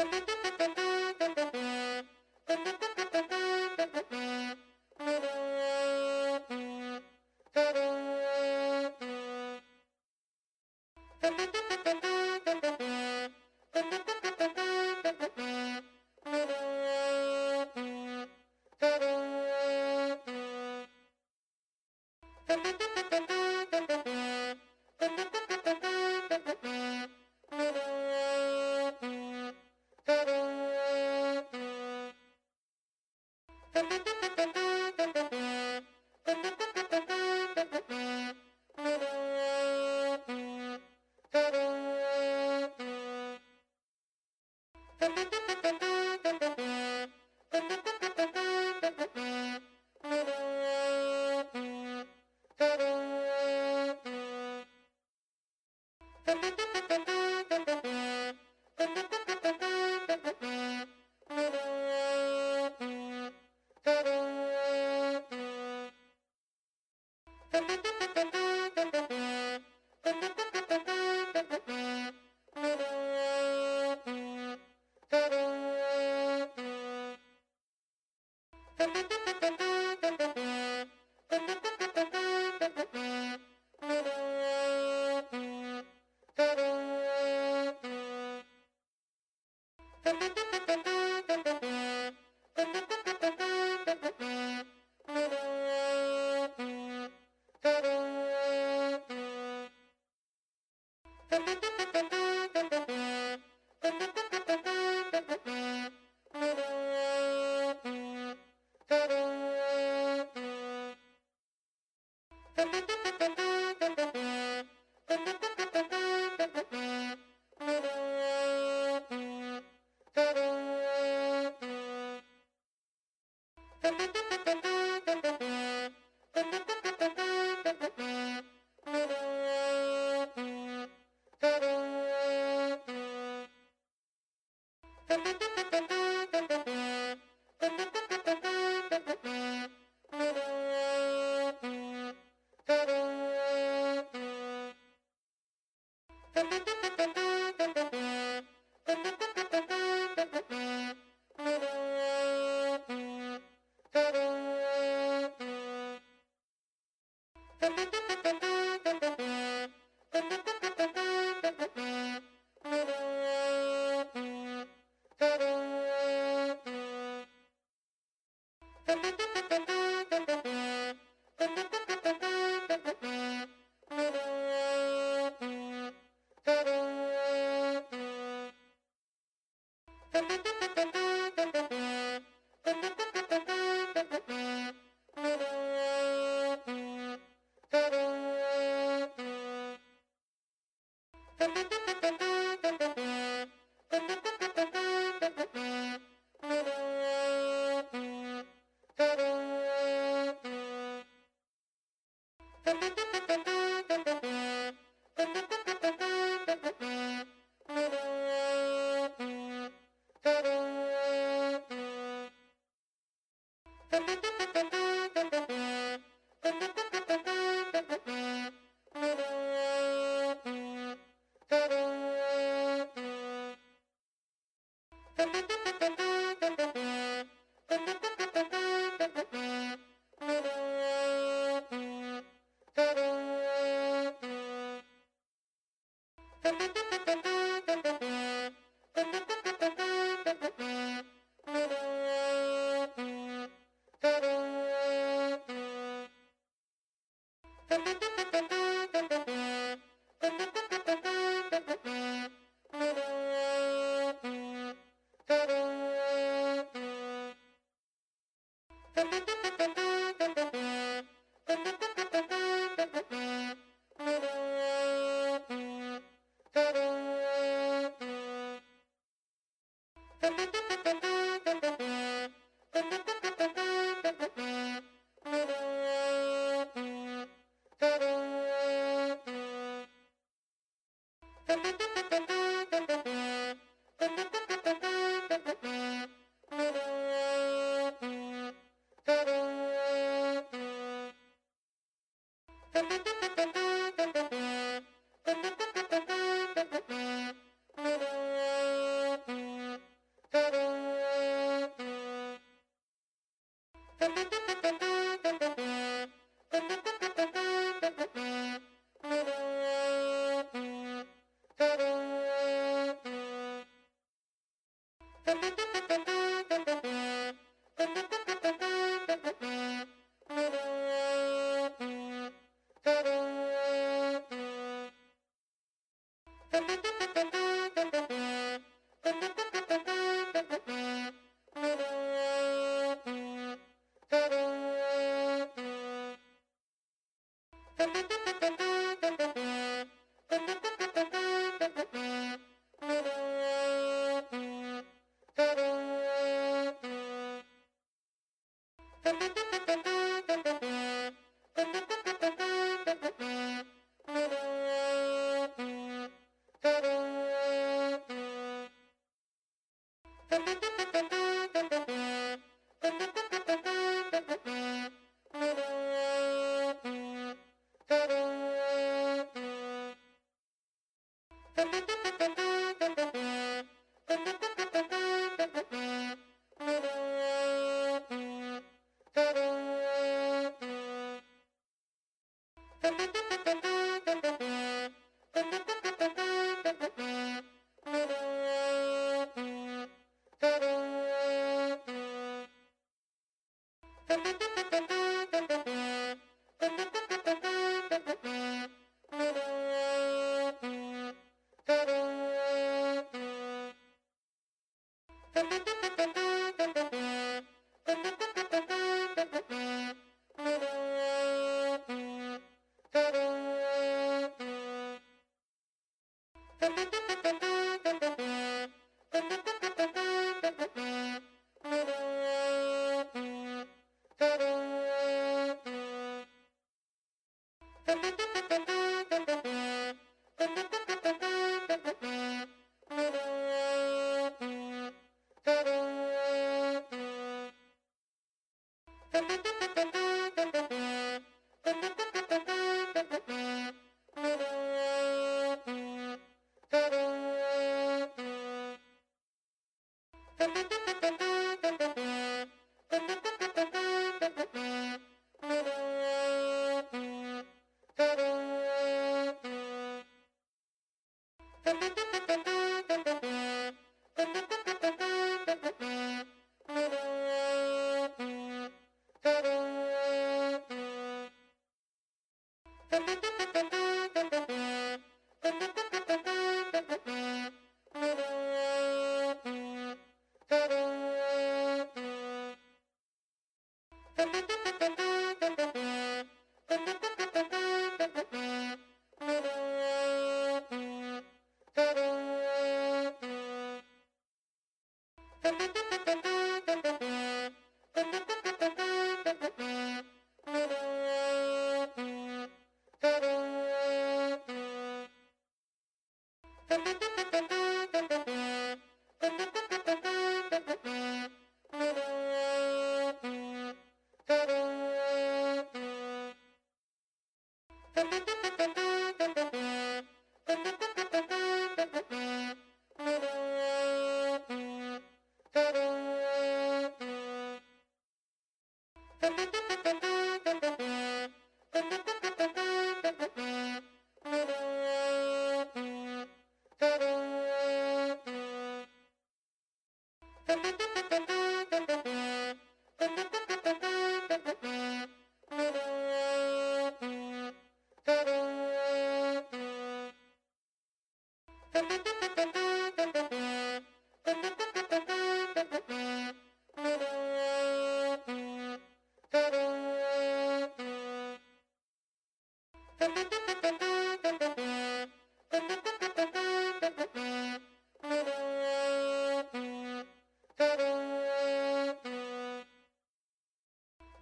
[0.00, 0.39] Thank you.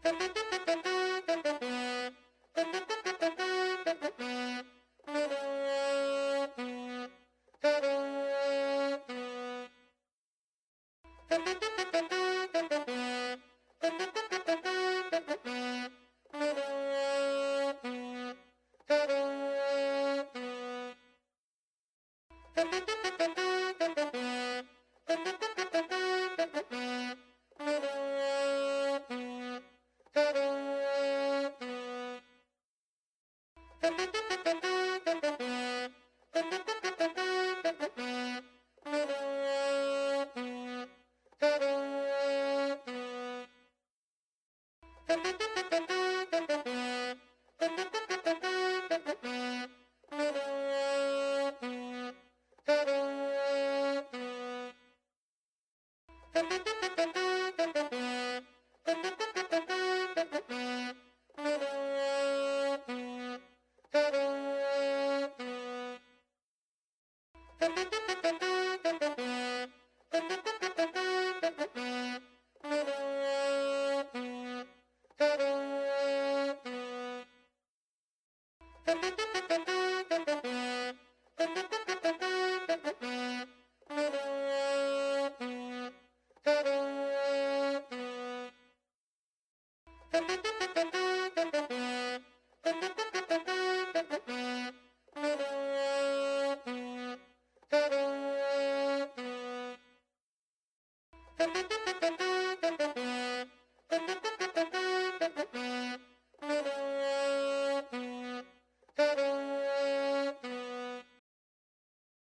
[0.05, 0.48] Thank you.